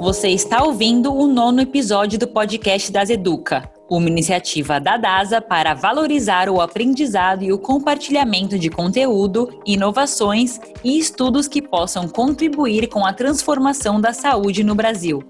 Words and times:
Você 0.00 0.30
está 0.30 0.64
ouvindo 0.64 1.14
o 1.14 1.26
nono 1.26 1.60
episódio 1.60 2.18
do 2.18 2.26
podcast 2.26 2.90
das 2.90 3.10
Educa, 3.10 3.70
uma 3.86 4.08
iniciativa 4.08 4.80
da 4.80 4.96
DASA 4.96 5.42
para 5.42 5.74
valorizar 5.74 6.48
o 6.48 6.58
aprendizado 6.58 7.44
e 7.44 7.52
o 7.52 7.58
compartilhamento 7.58 8.58
de 8.58 8.70
conteúdo, 8.70 9.60
inovações 9.66 10.58
e 10.82 10.98
estudos 10.98 11.46
que 11.46 11.60
possam 11.60 12.08
contribuir 12.08 12.88
com 12.88 13.04
a 13.04 13.12
transformação 13.12 14.00
da 14.00 14.14
saúde 14.14 14.64
no 14.64 14.74
Brasil. 14.74 15.22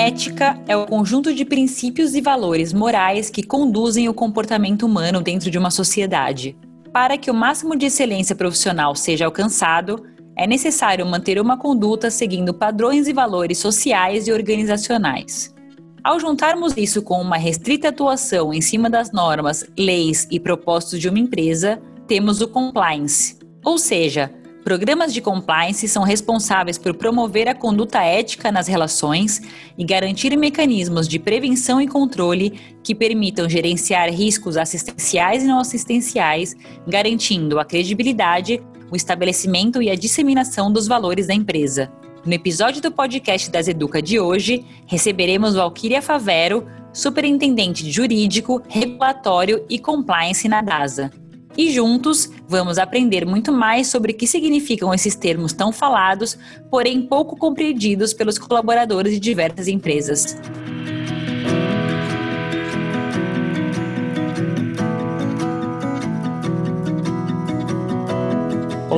Ética 0.00 0.58
é 0.66 0.74
o 0.74 0.86
conjunto 0.86 1.34
de 1.34 1.44
princípios 1.44 2.14
e 2.14 2.22
valores 2.22 2.72
morais 2.72 3.28
que 3.28 3.42
conduzem 3.42 4.08
o 4.08 4.14
comportamento 4.14 4.86
humano 4.86 5.20
dentro 5.20 5.50
de 5.50 5.58
uma 5.58 5.70
sociedade. 5.70 6.56
Para 6.90 7.18
que 7.18 7.30
o 7.30 7.34
máximo 7.34 7.76
de 7.76 7.84
excelência 7.84 8.34
profissional 8.34 8.96
seja 8.96 9.26
alcançado, 9.26 10.02
é 10.34 10.46
necessário 10.46 11.04
manter 11.04 11.38
uma 11.38 11.58
conduta 11.58 12.10
seguindo 12.10 12.54
padrões 12.54 13.08
e 13.08 13.12
valores 13.12 13.58
sociais 13.58 14.26
e 14.26 14.32
organizacionais. 14.32 15.54
Ao 16.02 16.18
juntarmos 16.18 16.78
isso 16.78 17.02
com 17.02 17.20
uma 17.20 17.36
restrita 17.36 17.90
atuação 17.90 18.54
em 18.54 18.62
cima 18.62 18.88
das 18.88 19.12
normas, 19.12 19.66
leis 19.78 20.26
e 20.30 20.40
propósitos 20.40 20.98
de 20.98 21.10
uma 21.10 21.18
empresa, 21.18 21.78
temos 22.06 22.40
o 22.40 22.48
compliance, 22.48 23.38
ou 23.62 23.76
seja, 23.76 24.32
Programas 24.64 25.14
de 25.14 25.22
compliance 25.22 25.88
são 25.88 26.02
responsáveis 26.02 26.76
por 26.76 26.92
promover 26.94 27.48
a 27.48 27.54
conduta 27.54 28.02
ética 28.02 28.52
nas 28.52 28.68
relações 28.68 29.40
e 29.76 29.84
garantir 29.84 30.36
mecanismos 30.36 31.08
de 31.08 31.18
prevenção 31.18 31.80
e 31.80 31.88
controle 31.88 32.60
que 32.84 32.94
permitam 32.94 33.48
gerenciar 33.48 34.10
riscos 34.10 34.58
assistenciais 34.58 35.42
e 35.42 35.46
não 35.46 35.58
assistenciais, 35.58 36.54
garantindo 36.86 37.58
a 37.58 37.64
credibilidade, 37.64 38.62
o 38.90 38.96
estabelecimento 38.96 39.82
e 39.82 39.88
a 39.88 39.94
disseminação 39.94 40.70
dos 40.70 40.86
valores 40.86 41.26
da 41.26 41.34
empresa. 41.34 41.90
No 42.24 42.34
episódio 42.34 42.82
do 42.82 42.92
podcast 42.92 43.50
das 43.50 43.66
Educa 43.66 44.02
de 44.02 44.20
hoje, 44.20 44.66
receberemos 44.86 45.54
Valquíria 45.54 46.02
Favero, 46.02 46.66
superintendente 46.92 47.82
de 47.82 47.90
jurídico, 47.90 48.60
regulatório 48.68 49.64
e 49.70 49.78
compliance 49.78 50.46
na 50.46 50.60
DASA. 50.60 51.10
E 51.56 51.70
juntos 51.72 52.30
vamos 52.48 52.78
aprender 52.78 53.26
muito 53.26 53.52
mais 53.52 53.88
sobre 53.88 54.12
o 54.12 54.14
que 54.14 54.26
significam 54.26 54.94
esses 54.94 55.14
termos 55.14 55.52
tão 55.52 55.72
falados, 55.72 56.38
porém 56.70 57.02
pouco 57.02 57.36
compreendidos 57.36 58.12
pelos 58.14 58.38
colaboradores 58.38 59.12
de 59.12 59.20
diversas 59.20 59.68
empresas. 59.68 60.36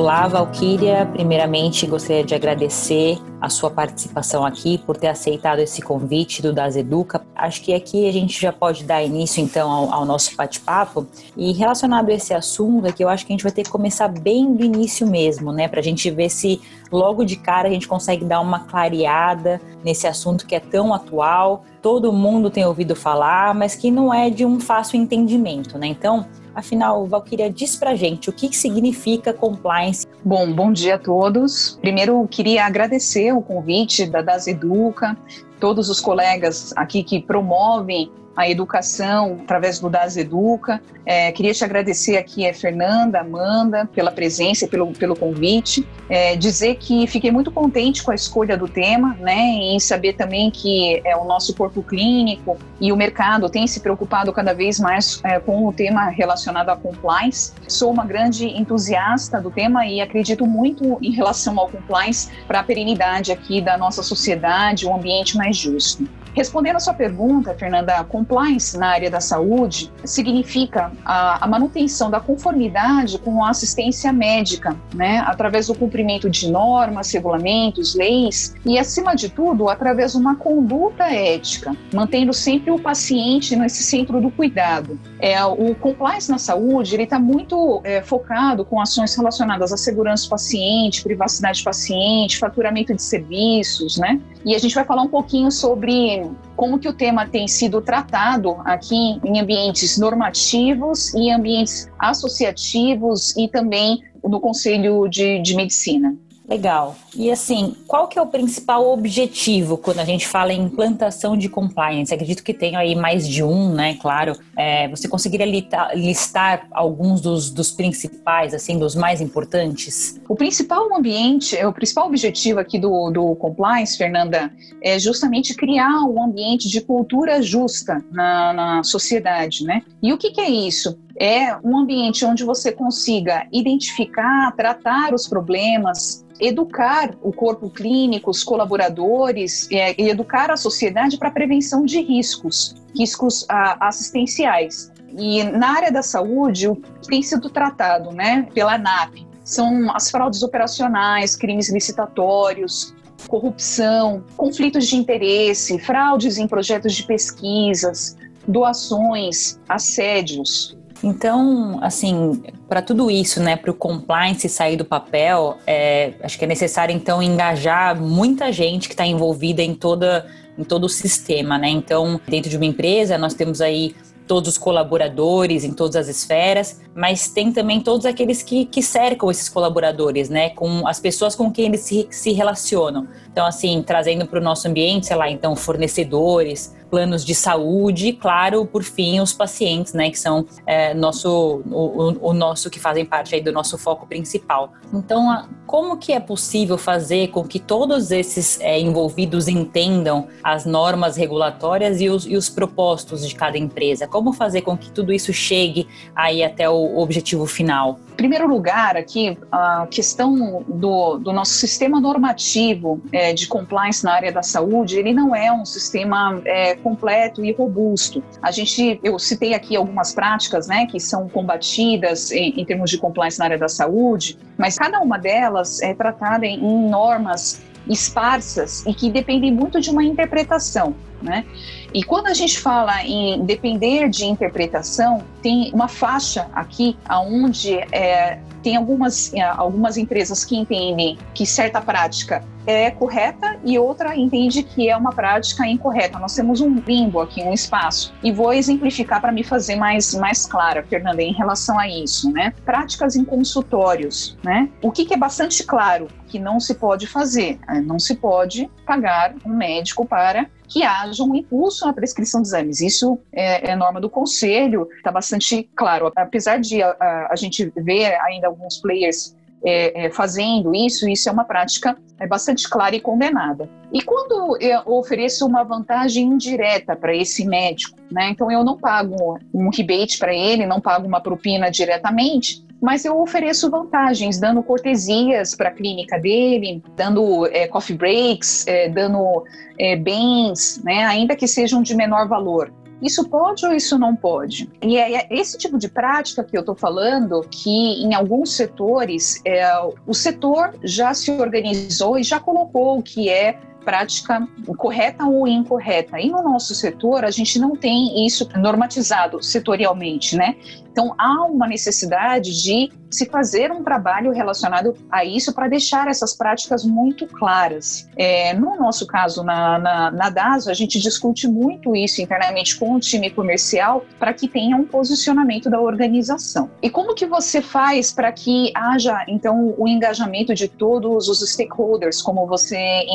Olá, 0.03 0.27
Valquíria. 0.27 1.05
Primeiramente, 1.13 1.87
gostaria 1.87 2.25
de 2.25 2.35
agradecer 2.35 3.17
a 3.39 3.47
sua 3.47 3.71
participação 3.71 4.45
aqui, 4.45 4.77
por 4.77 4.97
ter 4.97 5.07
aceitado 5.07 5.59
esse 5.59 5.81
convite 5.81 6.41
do 6.41 6.51
Das 6.51 6.75
Educa. 6.75 7.25
Acho 7.33 7.61
que 7.61 7.73
aqui 7.73 8.05
a 8.05 8.11
gente 8.11 8.41
já 8.41 8.51
pode 8.51 8.83
dar 8.83 9.01
início, 9.01 9.41
então, 9.41 9.71
ao, 9.71 9.93
ao 9.93 10.05
nosso 10.05 10.35
bate-papo. 10.35 11.07
E 11.37 11.53
relacionado 11.53 12.09
a 12.09 12.13
esse 12.13 12.33
assunto, 12.33 12.85
é 12.85 12.91
que 12.91 13.01
eu 13.01 13.07
acho 13.07 13.25
que 13.25 13.31
a 13.31 13.35
gente 13.35 13.43
vai 13.43 13.51
ter 13.53 13.63
que 13.63 13.69
começar 13.69 14.09
bem 14.09 14.53
do 14.53 14.65
início 14.65 15.07
mesmo, 15.07 15.53
né? 15.53 15.69
Para 15.69 15.79
a 15.79 15.83
gente 15.83 16.11
ver 16.11 16.29
se 16.29 16.59
logo 16.91 17.23
de 17.23 17.37
cara 17.37 17.69
a 17.69 17.71
gente 17.71 17.87
consegue 17.87 18.25
dar 18.25 18.41
uma 18.41 18.59
clareada 18.59 19.61
nesse 19.85 20.05
assunto 20.05 20.45
que 20.45 20.53
é 20.53 20.59
tão 20.59 20.93
atual, 20.93 21.63
todo 21.81 22.11
mundo 22.11 22.49
tem 22.49 22.65
ouvido 22.65 22.93
falar, 22.93 23.55
mas 23.55 23.73
que 23.73 23.89
não 23.89 24.13
é 24.13 24.29
de 24.29 24.45
um 24.45 24.59
fácil 24.59 24.97
entendimento, 24.99 25.77
né? 25.77 25.87
Então, 25.87 26.25
Afinal, 26.55 27.05
Valquíria, 27.07 27.49
diz 27.49 27.75
pra 27.75 27.95
gente 27.95 28.29
o 28.29 28.33
que 28.33 28.55
significa 28.55 29.33
compliance. 29.33 30.05
Bom, 30.23 30.51
bom 30.53 30.71
dia 30.71 30.95
a 30.95 30.99
todos. 30.99 31.77
Primeiro, 31.81 32.27
queria 32.29 32.65
agradecer 32.65 33.33
o 33.33 33.41
convite 33.41 34.05
da 34.05 34.21
Das 34.21 34.47
Educa, 34.47 35.17
todos 35.59 35.89
os 35.89 35.99
colegas 35.99 36.73
aqui 36.75 37.03
que 37.03 37.21
promovem 37.21 38.11
a 38.35 38.49
educação 38.49 39.39
através 39.43 39.79
do 39.79 39.89
Das 39.89 40.17
Educa. 40.17 40.81
É, 41.05 41.31
queria 41.31 41.53
te 41.53 41.63
agradecer 41.63 42.17
aqui, 42.17 42.45
é, 42.45 42.53
Fernanda, 42.53 43.19
Amanda, 43.19 43.89
pela 43.93 44.11
presença 44.11 44.67
pelo, 44.67 44.91
pelo 44.93 45.15
convite. 45.15 45.87
É, 46.09 46.35
dizer 46.35 46.75
que 46.75 47.07
fiquei 47.07 47.31
muito 47.31 47.51
contente 47.51 48.03
com 48.03 48.11
a 48.11 48.15
escolha 48.15 48.57
do 48.57 48.67
tema, 48.67 49.15
né, 49.19 49.39
em 49.39 49.79
saber 49.79 50.13
também 50.13 50.51
que 50.51 51.01
é, 51.05 51.15
o 51.15 51.25
nosso 51.25 51.55
corpo 51.55 51.81
clínico 51.81 52.57
e 52.79 52.91
o 52.91 52.95
mercado 52.95 53.49
tem 53.49 53.65
se 53.67 53.79
preocupado 53.79 54.31
cada 54.33 54.53
vez 54.53 54.79
mais 54.79 55.21
é, 55.23 55.39
com 55.39 55.65
o 55.65 55.73
tema 55.73 56.09
relacionado 56.09 56.69
à 56.69 56.75
compliance. 56.75 57.53
Sou 57.67 57.91
uma 57.91 58.05
grande 58.05 58.47
entusiasta 58.47 59.39
do 59.39 59.49
tema 59.49 59.85
e 59.85 60.01
acredito 60.01 60.45
muito 60.45 60.97
em 61.01 61.11
relação 61.11 61.57
ao 61.59 61.69
compliance 61.69 62.29
para 62.47 62.59
a 62.59 62.63
perenidade 62.63 63.31
aqui 63.31 63.61
da 63.61 63.77
nossa 63.77 64.03
sociedade, 64.03 64.85
um 64.87 64.95
ambiente 64.95 65.37
mais 65.37 65.55
justo. 65.55 66.07
Respondendo 66.33 66.77
a 66.77 66.79
sua 66.79 66.93
pergunta, 66.93 67.53
Fernanda, 67.53 68.03
compliance 68.03 68.77
na 68.77 68.87
área 68.87 69.09
da 69.09 69.21
saúde 69.21 69.91
significa 70.03 70.91
a, 71.05 71.45
a, 71.45 71.47
manutenção 71.47 72.09
da 72.09 72.19
conformidade 72.19 73.19
com 73.19 73.43
a 73.43 73.51
assistência 73.51 74.11
médica, 74.11 74.75
né, 74.95 75.19
através 75.27 75.67
do 75.67 75.75
cumprimento 75.75 76.29
de 76.29 76.49
normas, 76.49 77.11
regulamentos, 77.11 77.93
leis 77.93 78.55
e, 78.65 78.79
acima 78.79 79.15
de 79.15 79.29
tudo, 79.29 79.69
através 79.69 80.13
de 80.13 80.17
uma 80.17 80.35
conduta 80.35 81.03
ética, 81.03 81.75
mantendo 81.93 82.33
sempre 82.33 82.71
o 82.71 82.79
paciente 82.79 83.55
nesse 83.55 83.83
centro 83.83 84.19
do 84.19 84.31
cuidado. 84.31 84.99
É, 85.19 85.43
o 85.45 85.75
compliance 85.75 86.31
na 86.31 86.39
saúde 86.39 86.95
ele 86.95 87.03
está 87.03 87.19
muito 87.19 87.79
é, 87.83 88.01
focado 88.01 88.65
com 88.65 88.81
ações 88.81 89.15
relacionadas 89.15 89.71
à 89.71 89.77
segurança 89.77 90.25
do 90.25 90.29
paciente, 90.31 91.03
privacidade 91.03 91.61
do 91.61 91.65
paciente, 91.65 92.39
faturamento 92.39 92.93
de 92.95 93.01
serviços, 93.01 93.97
né? 93.97 94.19
E 94.45 94.55
a 94.55 94.59
gente 94.59 94.73
vai 94.75 94.83
falar 94.83 95.03
um 95.03 95.07
pouquinho 95.07 95.51
sobre 95.51 96.22
como 96.55 96.79
que 96.79 96.87
o 96.87 96.93
tema 96.93 97.27
tem 97.27 97.47
sido 97.47 97.81
tratado 97.81 98.57
aqui 98.65 99.19
em 99.23 99.39
ambientes 99.39 99.97
normativos 99.97 101.13
e 101.13 101.31
ambientes 101.31 101.89
associativos 101.99 103.35
e 103.37 103.47
também 103.47 104.01
no 104.23 104.39
Conselho 104.39 105.07
de, 105.07 105.41
de 105.41 105.55
Medicina. 105.55 106.15
Legal. 106.53 106.95
E 107.15 107.31
assim, 107.31 107.75
qual 107.87 108.07
que 108.07 108.19
é 108.19 108.21
o 108.21 108.27
principal 108.27 108.87
objetivo 108.91 109.75
quando 109.75 109.99
a 109.99 110.05
gente 110.05 110.27
fala 110.27 110.53
em 110.53 110.61
implantação 110.61 111.35
de 111.35 111.49
compliance? 111.49 112.13
Acredito 112.13 112.43
que 112.43 112.53
tem 112.53 112.75
aí 112.75 112.95
mais 112.95 113.27
de 113.27 113.43
um, 113.43 113.73
né? 113.73 113.95
Claro. 113.95 114.37
É, 114.55 114.87
você 114.87 115.07
conseguiria 115.07 115.47
listar, 115.47 115.97
listar 115.97 116.67
alguns 116.71 117.21
dos, 117.21 117.49
dos, 117.49 117.71
principais, 117.71 118.53
assim, 118.53 118.77
dos 118.77 118.93
mais 118.93 119.19
importantes? 119.19 120.21
O 120.29 120.35
principal 120.35 120.95
ambiente, 120.95 121.55
o 121.65 121.73
principal 121.73 122.05
objetivo 122.05 122.59
aqui 122.59 122.77
do, 122.77 123.09
do 123.09 123.35
compliance, 123.35 123.97
Fernanda, 123.97 124.53
é 124.79 124.99
justamente 124.99 125.55
criar 125.55 126.03
um 126.03 126.23
ambiente 126.23 126.69
de 126.69 126.81
cultura 126.81 127.41
justa 127.41 128.03
na, 128.11 128.53
na 128.53 128.83
sociedade, 128.83 129.63
né? 129.63 129.81
E 130.03 130.13
o 130.13 130.19
que, 130.19 130.29
que 130.29 130.41
é 130.41 130.49
isso? 130.49 130.95
é 131.19 131.55
um 131.63 131.77
ambiente 131.77 132.25
onde 132.25 132.43
você 132.43 132.71
consiga 132.71 133.45
identificar, 133.51 134.51
tratar 134.55 135.13
os 135.13 135.27
problemas, 135.27 136.25
educar 136.45 137.15
o 137.21 137.31
corpo 137.31 137.69
clínico, 137.69 138.29
os 138.29 138.43
colaboradores 138.43 139.67
é, 139.71 139.95
e 139.99 140.09
educar 140.09 140.51
a 140.51 140.57
sociedade 140.57 141.17
para 141.17 141.29
a 141.29 141.31
prevenção 141.31 141.85
de 141.85 142.01
riscos, 142.01 142.75
riscos 142.97 143.45
a, 143.49 143.87
assistenciais. 143.87 144.91
E 145.17 145.43
na 145.43 145.75
área 145.75 145.91
da 145.91 146.01
saúde, 146.01 146.67
o 146.67 146.75
que 146.75 147.07
tem 147.07 147.21
sido 147.21 147.49
tratado 147.49 148.11
né, 148.11 148.47
pela 148.53 148.73
ANAP 148.75 149.25
são 149.43 149.95
as 149.95 150.09
fraudes 150.09 150.41
operacionais, 150.41 151.35
crimes 151.35 151.71
licitatórios, 151.71 152.93
corrupção, 153.27 154.23
conflitos 154.35 154.87
de 154.87 154.95
interesse, 154.95 155.79
fraudes 155.79 156.37
em 156.37 156.47
projetos 156.47 156.93
de 156.93 157.03
pesquisas, 157.03 158.17
doações, 158.47 159.59
assédios. 159.67 160.77
Então, 161.03 161.79
assim, 161.81 162.41
para 162.69 162.81
tudo 162.81 163.11
isso, 163.11 163.41
né, 163.41 163.57
para 163.57 163.69
o 163.69 163.73
compliance 163.73 164.47
sair 164.47 164.77
do 164.77 164.85
papel, 164.85 165.57
é, 165.67 166.13
acho 166.23 166.39
que 166.39 166.45
é 166.45 166.47
necessário 166.47 166.95
então 166.95 167.21
engajar 167.21 167.99
muita 167.99 168.53
gente 168.53 168.87
que 168.87 168.93
está 168.93 169.05
envolvida 169.05 169.61
em 169.61 169.75
toda 169.75 170.25
em 170.57 170.63
todo 170.63 170.83
o 170.83 170.89
sistema, 170.89 171.57
né? 171.57 171.67
Então, 171.67 172.21
dentro 172.27 172.47
de 172.47 172.55
uma 172.57 172.65
empresa, 172.65 173.17
nós 173.17 173.33
temos 173.33 173.59
aí 173.59 173.95
todos 174.27 174.49
os 174.49 174.57
colaboradores 174.57 175.63
em 175.63 175.73
todas 175.73 175.95
as 175.95 176.07
esferas, 176.07 176.81
mas 176.95 177.27
tem 177.27 177.51
também 177.51 177.81
todos 177.81 178.05
aqueles 178.05 178.41
que, 178.41 178.65
que 178.65 178.81
cercam 178.81 179.29
esses 179.29 179.49
colaboradores, 179.49 180.29
né? 180.29 180.49
Com 180.51 180.87
as 180.87 180.99
pessoas 180.99 181.35
com 181.35 181.51
quem 181.51 181.65
eles 181.65 181.81
se, 181.81 182.07
se 182.09 182.31
relacionam. 182.31 183.07
Então, 183.31 183.45
assim, 183.45 183.83
trazendo 183.85 184.25
para 184.25 184.39
o 184.39 184.43
nosso 184.43 184.67
ambiente, 184.67 185.07
sei 185.07 185.15
lá, 185.15 185.29
então, 185.29 185.55
fornecedores, 185.55 186.73
planos 186.93 187.25
de 187.25 187.33
saúde 187.33 188.09
e, 188.09 188.13
claro, 188.13 188.67
por 188.67 188.83
fim, 188.83 189.19
os 189.19 189.33
pacientes, 189.33 189.93
né, 189.93 190.11
que 190.11 190.19
são 190.19 190.45
é, 190.63 190.93
nosso, 190.93 191.63
o, 191.65 192.29
o, 192.29 192.33
nosso 192.35 192.69
que 192.69 192.79
fazem 192.79 193.03
parte 193.03 193.33
aí 193.33 193.41
do 193.41 193.51
nosso 193.51 193.79
foco 193.79 194.05
principal. 194.05 194.71
Então, 194.93 195.47
como 195.65 195.97
que 195.97 196.13
é 196.13 196.19
possível 196.19 196.77
fazer 196.77 197.29
com 197.29 197.45
que 197.45 197.57
todos 197.57 198.11
esses 198.11 198.61
é, 198.61 198.79
envolvidos 198.79 199.47
entendam 199.47 200.27
as 200.43 200.65
normas 200.65 201.17
regulatórias 201.17 201.99
e 201.99 202.11
os, 202.11 202.27
e 202.27 202.35
os 202.35 202.47
propostos 202.47 203.27
de 203.27 203.33
cada 203.33 203.57
empresa? 203.57 204.07
Como 204.07 204.31
fazer 204.31 204.61
com 204.61 204.77
que 204.77 204.91
tudo 204.91 205.11
isso 205.11 205.33
chegue 205.33 205.87
aí 206.15 206.43
até 206.43 206.69
o 206.69 206.99
objetivo 206.99 207.47
final? 207.47 207.97
Primeiro 208.15 208.47
lugar, 208.47 208.95
aqui, 208.95 209.37
a 209.51 209.87
questão 209.89 210.63
do, 210.67 211.17
do 211.17 211.33
nosso 211.33 211.53
sistema 211.53 211.99
normativo 211.99 213.01
é, 213.11 213.33
de 213.33 213.47
compliance 213.47 214.03
na 214.03 214.13
área 214.13 214.31
da 214.31 214.43
saúde, 214.43 214.97
ele 214.97 215.13
não 215.13 215.35
é 215.35 215.51
um 215.51 215.65
sistema 215.65 216.41
é, 216.45 216.75
completo 216.75 217.43
e 217.43 217.51
robusto. 217.51 218.23
A 218.41 218.51
gente, 218.51 218.99
eu 219.03 219.17
citei 219.17 219.53
aqui 219.53 219.75
algumas 219.75 220.13
práticas, 220.13 220.67
né, 220.67 220.85
que 220.85 220.99
são 220.99 221.27
combatidas 221.27 222.31
em, 222.31 222.61
em 222.61 222.65
termos 222.65 222.89
de 222.89 222.97
compliance 222.97 223.39
na 223.39 223.45
área 223.45 223.57
da 223.57 223.67
saúde, 223.69 224.37
mas 224.57 224.77
cada 224.77 224.99
uma 224.99 225.17
delas 225.17 225.81
é 225.81 225.93
tratada 225.93 226.45
em, 226.45 226.59
em 226.59 226.89
normas 226.89 227.61
esparsas 227.87 228.85
e 228.85 228.93
que 228.93 229.09
dependem 229.09 229.51
muito 229.51 229.81
de 229.81 229.89
uma 229.89 230.03
interpretação. 230.03 230.95
Né? 231.23 231.45
E 231.93 232.03
quando 232.03 232.27
a 232.27 232.33
gente 232.33 232.59
fala 232.59 233.01
em 233.05 233.45
depender 233.45 234.09
de 234.09 234.25
interpretação, 234.25 235.23
tem 235.41 235.71
uma 235.73 235.87
faixa 235.87 236.49
aqui 236.53 236.97
aonde 237.07 237.75
é, 237.93 238.39
tem 238.61 238.75
algumas, 238.75 239.31
algumas 239.55 239.97
empresas 239.97 240.43
que 240.43 240.55
entendem 240.55 241.17
que 241.33 241.45
certa 241.45 241.79
prática 241.79 242.43
é 242.65 242.89
correta 242.91 243.57
e 243.63 243.77
outra 243.77 244.15
entende 244.15 244.63
que 244.63 244.89
é 244.89 244.95
uma 244.95 245.11
prática 245.11 245.67
incorreta. 245.67 246.17
Nós 246.17 246.33
temos 246.33 246.61
um 246.61 246.75
limbo 246.75 247.19
aqui, 247.19 247.43
um 247.43 247.53
espaço. 247.53 248.13
E 248.23 248.31
vou 248.31 248.53
exemplificar 248.53 249.19
para 249.19 249.31
me 249.31 249.43
fazer 249.43 249.75
mais, 249.75 250.13
mais 250.15 250.45
clara, 250.45 250.81
Fernanda, 250.83 251.21
em 251.21 251.33
relação 251.33 251.77
a 251.77 251.87
isso, 251.87 252.31
né? 252.31 252.53
Práticas 252.63 253.17
em 253.17 253.25
consultórios, 253.25 254.37
né? 254.41 254.69
O 254.81 254.91
que, 254.91 255.03
que 255.03 255.13
é 255.13 255.17
bastante 255.17 255.63
claro 255.63 256.07
que 256.27 256.39
não 256.39 256.59
se 256.59 256.75
pode 256.75 257.05
fazer? 257.05 257.59
É, 257.67 257.81
não 257.81 257.99
se 257.99 258.15
pode 258.15 258.69
pagar 258.85 259.35
um 259.45 259.53
médico 259.53 260.05
para 260.05 260.47
que 260.73 260.81
haja 260.81 261.23
um 261.23 261.35
impulso 261.35 261.85
na 261.85 261.93
prescrição 261.93 262.41
de 262.41 262.47
exames. 262.47 262.81
Isso 262.81 263.19
é, 263.31 263.69
é 263.69 263.75
norma 263.75 264.01
do 264.01 264.09
conselho, 264.09 264.89
está 264.97 265.11
bastante 265.11 265.69
claro. 265.75 266.11
Apesar 266.15 266.59
de 266.59 266.81
a, 266.81 266.89
a, 266.99 267.27
a 267.31 267.35
gente 267.35 267.71
ver 267.77 268.15
ainda 268.21 268.47
alguns 268.47 268.77
players 268.77 269.35
é, 269.63 270.05
é, 270.05 270.09
fazendo 270.09 270.73
isso, 270.73 271.07
isso 271.07 271.29
é 271.29 271.31
uma 271.31 271.45
prática 271.45 271.95
é, 272.19 272.25
bastante 272.25 272.67
clara 272.67 272.95
e 272.95 272.99
condenada. 272.99 273.69
E 273.93 274.01
quando 274.01 274.57
eu 274.59 274.81
ofereço 274.87 275.45
uma 275.45 275.63
vantagem 275.63 276.25
indireta 276.25 276.95
para 276.95 277.15
esse 277.15 277.45
médico, 277.45 277.95
né, 278.11 278.31
então 278.31 278.51
eu 278.51 278.63
não 278.63 278.75
pago 278.75 279.37
um 279.53 279.69
rebate 279.69 280.17
para 280.17 280.33
ele, 280.33 280.65
não 280.65 280.81
pago 280.81 281.07
uma 281.07 281.21
propina 281.21 281.69
diretamente, 281.69 282.65
mas 282.83 283.05
eu 283.05 283.17
ofereço 283.17 283.69
vantagens, 283.69 284.37
dando 284.37 284.61
cortesias 284.61 285.55
para 285.55 285.69
a 285.69 285.71
clínica 285.71 286.19
dele, 286.19 286.83
dando 286.97 287.47
é, 287.47 287.65
coffee 287.65 287.95
breaks, 287.95 288.67
é, 288.67 288.89
dando 288.89 289.45
é, 289.79 289.95
bens, 289.95 290.81
né, 290.83 291.05
ainda 291.05 291.33
que 291.33 291.47
sejam 291.47 291.81
de 291.81 291.95
menor 291.95 292.27
valor. 292.27 292.73
Isso 293.01 293.29
pode 293.29 293.65
ou 293.65 293.73
isso 293.73 293.97
não 293.97 294.17
pode? 294.17 294.69
E 294.81 294.97
é 294.97 295.27
esse 295.31 295.57
tipo 295.57 295.77
de 295.77 295.87
prática 295.87 296.43
que 296.43 296.57
eu 296.57 296.59
estou 296.59 296.75
falando 296.75 297.41
que 297.49 298.03
em 298.03 298.13
alguns 298.13 298.53
setores 298.53 299.41
é, 299.45 299.65
o 300.05 300.13
setor 300.13 300.75
já 300.83 301.13
se 301.13 301.31
organizou 301.31 302.17
e 302.17 302.23
já 302.23 302.39
colocou 302.39 302.97
o 302.97 303.03
que 303.03 303.29
é 303.29 303.57
prática 303.83 304.47
correta 304.77 305.25
ou 305.25 305.47
incorreta. 305.47 306.19
E 306.19 306.29
no 306.29 306.41
nosso 306.41 306.73
setor, 306.73 307.25
a 307.25 307.31
gente 307.31 307.59
não 307.59 307.75
tem 307.75 308.25
isso 308.25 308.47
normatizado 308.57 309.41
setorialmente, 309.41 310.35
né? 310.35 310.55
Então, 310.93 311.15
há 311.17 311.45
uma 311.45 311.67
necessidade 311.67 312.61
de 312.61 312.91
se 313.09 313.25
fazer 313.25 313.71
um 313.71 313.83
trabalho 313.83 314.31
relacionado 314.31 314.95
a 315.11 315.23
isso 315.23 315.53
para 315.53 315.67
deixar 315.67 316.07
essas 316.07 316.35
práticas 316.35 316.83
muito 316.83 317.27
claras. 317.27 318.07
É, 318.15 318.53
no 318.53 318.75
nosso 318.75 319.05
caso, 319.05 319.43
na, 319.43 319.77
na, 319.77 320.11
na 320.11 320.29
DASO, 320.29 320.69
a 320.69 320.73
gente 320.73 320.99
discute 320.99 321.47
muito 321.47 321.95
isso 321.95 322.21
internamente 322.21 322.77
com 322.77 322.95
o 322.95 322.99
time 322.99 323.29
comercial 323.29 324.05
para 324.19 324.33
que 324.33 324.47
tenha 324.47 324.75
um 324.75 324.85
posicionamento 324.85 325.69
da 325.69 325.79
organização. 325.79 326.69
E 326.81 326.89
como 326.89 327.13
que 327.13 327.25
você 327.25 327.61
faz 327.61 328.11
para 328.11 328.31
que 328.31 328.71
haja, 328.75 329.25
então, 329.27 329.73
o 329.77 329.87
engajamento 329.87 330.53
de 330.53 330.67
todos 330.67 331.27
os 331.27 331.39
stakeholders, 331.39 332.21
como 332.21 332.47
você 332.47 333.05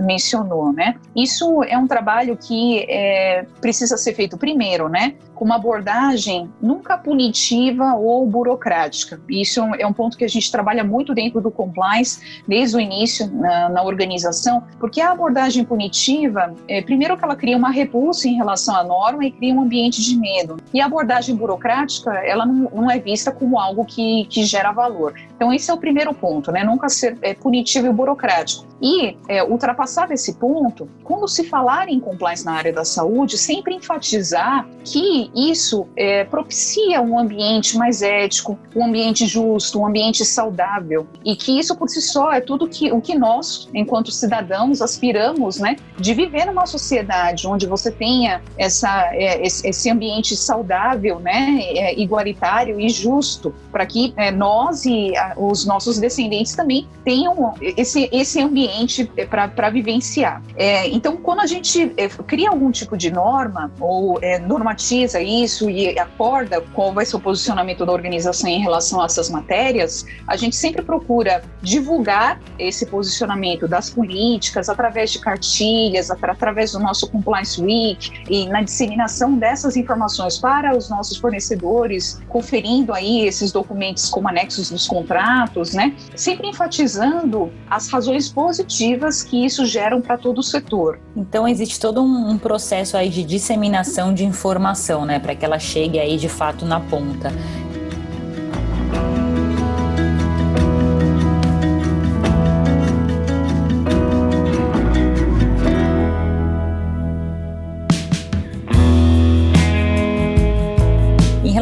mencionou, 0.00 0.15
né? 0.72 0.96
Isso 1.14 1.62
é 1.64 1.76
um 1.76 1.86
trabalho 1.86 2.36
que 2.36 2.84
é, 2.88 3.46
precisa 3.60 3.96
ser 3.96 4.14
feito 4.14 4.36
primeiro, 4.36 4.88
né? 4.88 5.14
Com 5.36 5.44
uma 5.44 5.56
abordagem 5.56 6.50
nunca 6.60 6.98
punitiva 6.98 7.94
ou 7.94 8.26
burocrática. 8.26 9.20
Isso 9.28 9.60
é 9.78 9.86
um 9.86 9.92
ponto 9.92 10.16
que 10.16 10.24
a 10.24 10.28
gente 10.28 10.50
trabalha 10.50 10.82
muito 10.82 11.14
dentro 11.14 11.40
do 11.40 11.50
compliance, 11.50 12.42
desde 12.48 12.76
o 12.76 12.80
início 12.80 13.30
na, 13.30 13.68
na 13.68 13.82
organização, 13.82 14.64
porque 14.80 15.00
a 15.00 15.12
abordagem 15.12 15.64
punitiva, 15.64 16.54
é, 16.66 16.82
primeiro 16.82 17.16
que 17.16 17.24
ela 17.24 17.36
cria 17.36 17.56
uma 17.56 17.70
repulsa 17.70 18.28
em 18.28 18.34
relação 18.34 18.74
à 18.74 18.82
norma 18.82 19.24
e 19.24 19.30
cria 19.30 19.54
um 19.54 19.60
ambiente 19.60 20.02
de 20.02 20.18
medo. 20.18 20.56
E 20.72 20.80
a 20.80 20.86
abordagem 20.86 21.36
burocrática, 21.36 22.10
ela 22.12 22.44
não, 22.44 22.70
não 22.74 22.90
é 22.90 22.98
vista 22.98 23.30
como 23.30 23.58
algo 23.58 23.84
que, 23.84 24.26
que 24.30 24.44
gera 24.44 24.72
valor. 24.72 25.14
Então, 25.36 25.52
esse 25.52 25.70
é 25.70 25.74
o 25.74 25.76
primeiro 25.76 26.14
ponto, 26.14 26.50
né? 26.50 26.64
Nunca 26.64 26.88
ser 26.88 27.18
é, 27.22 27.34
punitivo 27.34 27.86
e 27.86 27.92
burocrático. 27.92 28.66
E, 28.80 29.16
é, 29.28 29.42
ultrapassado 29.42 30.12
esse 30.12 30.34
ponto, 30.34 30.88
quando 31.02 31.26
se 31.28 31.44
falar 31.44 31.88
em 31.88 31.98
compliance 31.98 32.44
na 32.44 32.52
área 32.52 32.72
da 32.72 32.84
saúde, 32.84 33.38
sempre 33.38 33.74
enfatizar 33.74 34.66
que 34.84 35.25
isso 35.34 35.86
é, 35.96 36.24
propicia 36.24 37.00
um 37.00 37.18
ambiente 37.18 37.76
mais 37.76 38.02
ético, 38.02 38.58
um 38.74 38.86
ambiente 38.86 39.26
justo, 39.26 39.80
um 39.80 39.86
ambiente 39.86 40.24
saudável, 40.24 41.06
e 41.24 41.36
que 41.36 41.58
isso 41.58 41.76
por 41.76 41.88
si 41.88 42.00
só 42.00 42.32
é 42.32 42.40
tudo 42.40 42.68
que, 42.68 42.92
o 42.92 43.00
que 43.00 43.14
nós, 43.16 43.68
enquanto 43.74 44.10
cidadãos, 44.10 44.82
aspiramos, 44.82 45.58
né? 45.58 45.76
De 45.98 46.14
viver 46.14 46.46
numa 46.46 46.66
sociedade 46.66 47.46
onde 47.46 47.66
você 47.66 47.90
tenha 47.90 48.42
essa, 48.58 49.10
é, 49.12 49.42
esse 49.42 49.90
ambiente 49.90 50.36
saudável, 50.36 51.18
né? 51.18 51.58
É, 51.60 51.98
igualitário 51.98 52.80
e 52.80 52.88
justo, 52.88 53.54
para 53.70 53.86
que 53.86 54.12
é, 54.16 54.30
nós 54.30 54.84
e 54.84 55.12
os 55.36 55.64
nossos 55.64 55.98
descendentes 55.98 56.54
também 56.54 56.86
tenham 57.04 57.54
esse, 57.60 58.08
esse 58.12 58.40
ambiente 58.40 59.10
para 59.30 59.70
vivenciar. 59.70 60.42
É, 60.56 60.88
então, 60.88 61.16
quando 61.16 61.40
a 61.40 61.46
gente 61.46 61.92
cria 62.26 62.50
algum 62.50 62.70
tipo 62.70 62.96
de 62.96 63.10
norma 63.10 63.72
ou 63.80 64.18
é, 64.22 64.38
normatiza 64.38 65.15
isso 65.20 65.68
e 65.68 65.98
acorda 65.98 66.60
qual 66.74 66.92
vai 66.92 67.04
ser 67.04 67.16
o 67.16 67.20
posicionamento 67.20 67.84
da 67.84 67.92
organização 67.92 68.48
em 68.48 68.60
relação 68.60 69.00
a 69.00 69.06
essas 69.06 69.28
matérias, 69.28 70.06
a 70.26 70.36
gente 70.36 70.54
sempre 70.54 70.82
procura 70.82 71.42
divulgar 71.62 72.40
esse 72.58 72.86
posicionamento 72.86 73.66
das 73.66 73.90
políticas 73.90 74.68
através 74.68 75.10
de 75.12 75.18
cartilhas, 75.18 76.10
através 76.10 76.72
do 76.72 76.78
nosso 76.78 77.08
Compliance 77.10 77.60
Week 77.60 78.12
e 78.28 78.46
na 78.48 78.62
disseminação 78.62 79.36
dessas 79.36 79.76
informações 79.76 80.38
para 80.38 80.76
os 80.76 80.88
nossos 80.88 81.16
fornecedores, 81.16 82.20
conferindo 82.28 82.92
aí 82.92 83.26
esses 83.26 83.50
documentos 83.50 84.08
como 84.08 84.28
anexos 84.28 84.70
dos 84.70 84.86
contratos, 84.86 85.72
né? 85.74 85.94
Sempre 86.14 86.48
enfatizando 86.48 87.50
as 87.70 87.88
razões 87.88 88.28
positivas 88.28 89.22
que 89.22 89.44
isso 89.44 89.64
gera 89.66 89.96
para 90.00 90.18
todo 90.18 90.38
o 90.38 90.42
setor. 90.42 91.00
Então 91.16 91.48
existe 91.48 91.80
todo 91.80 92.02
um 92.02 92.36
processo 92.36 92.96
aí 92.96 93.08
de 93.08 93.24
disseminação 93.24 94.12
de 94.12 94.24
informação, 94.24 95.05
né, 95.06 95.18
para 95.18 95.34
que 95.34 95.44
ela 95.44 95.58
chegue 95.58 95.98
aí 95.98 96.16
de 96.16 96.28
fato 96.28 96.66
na 96.66 96.80
ponta. 96.80 97.32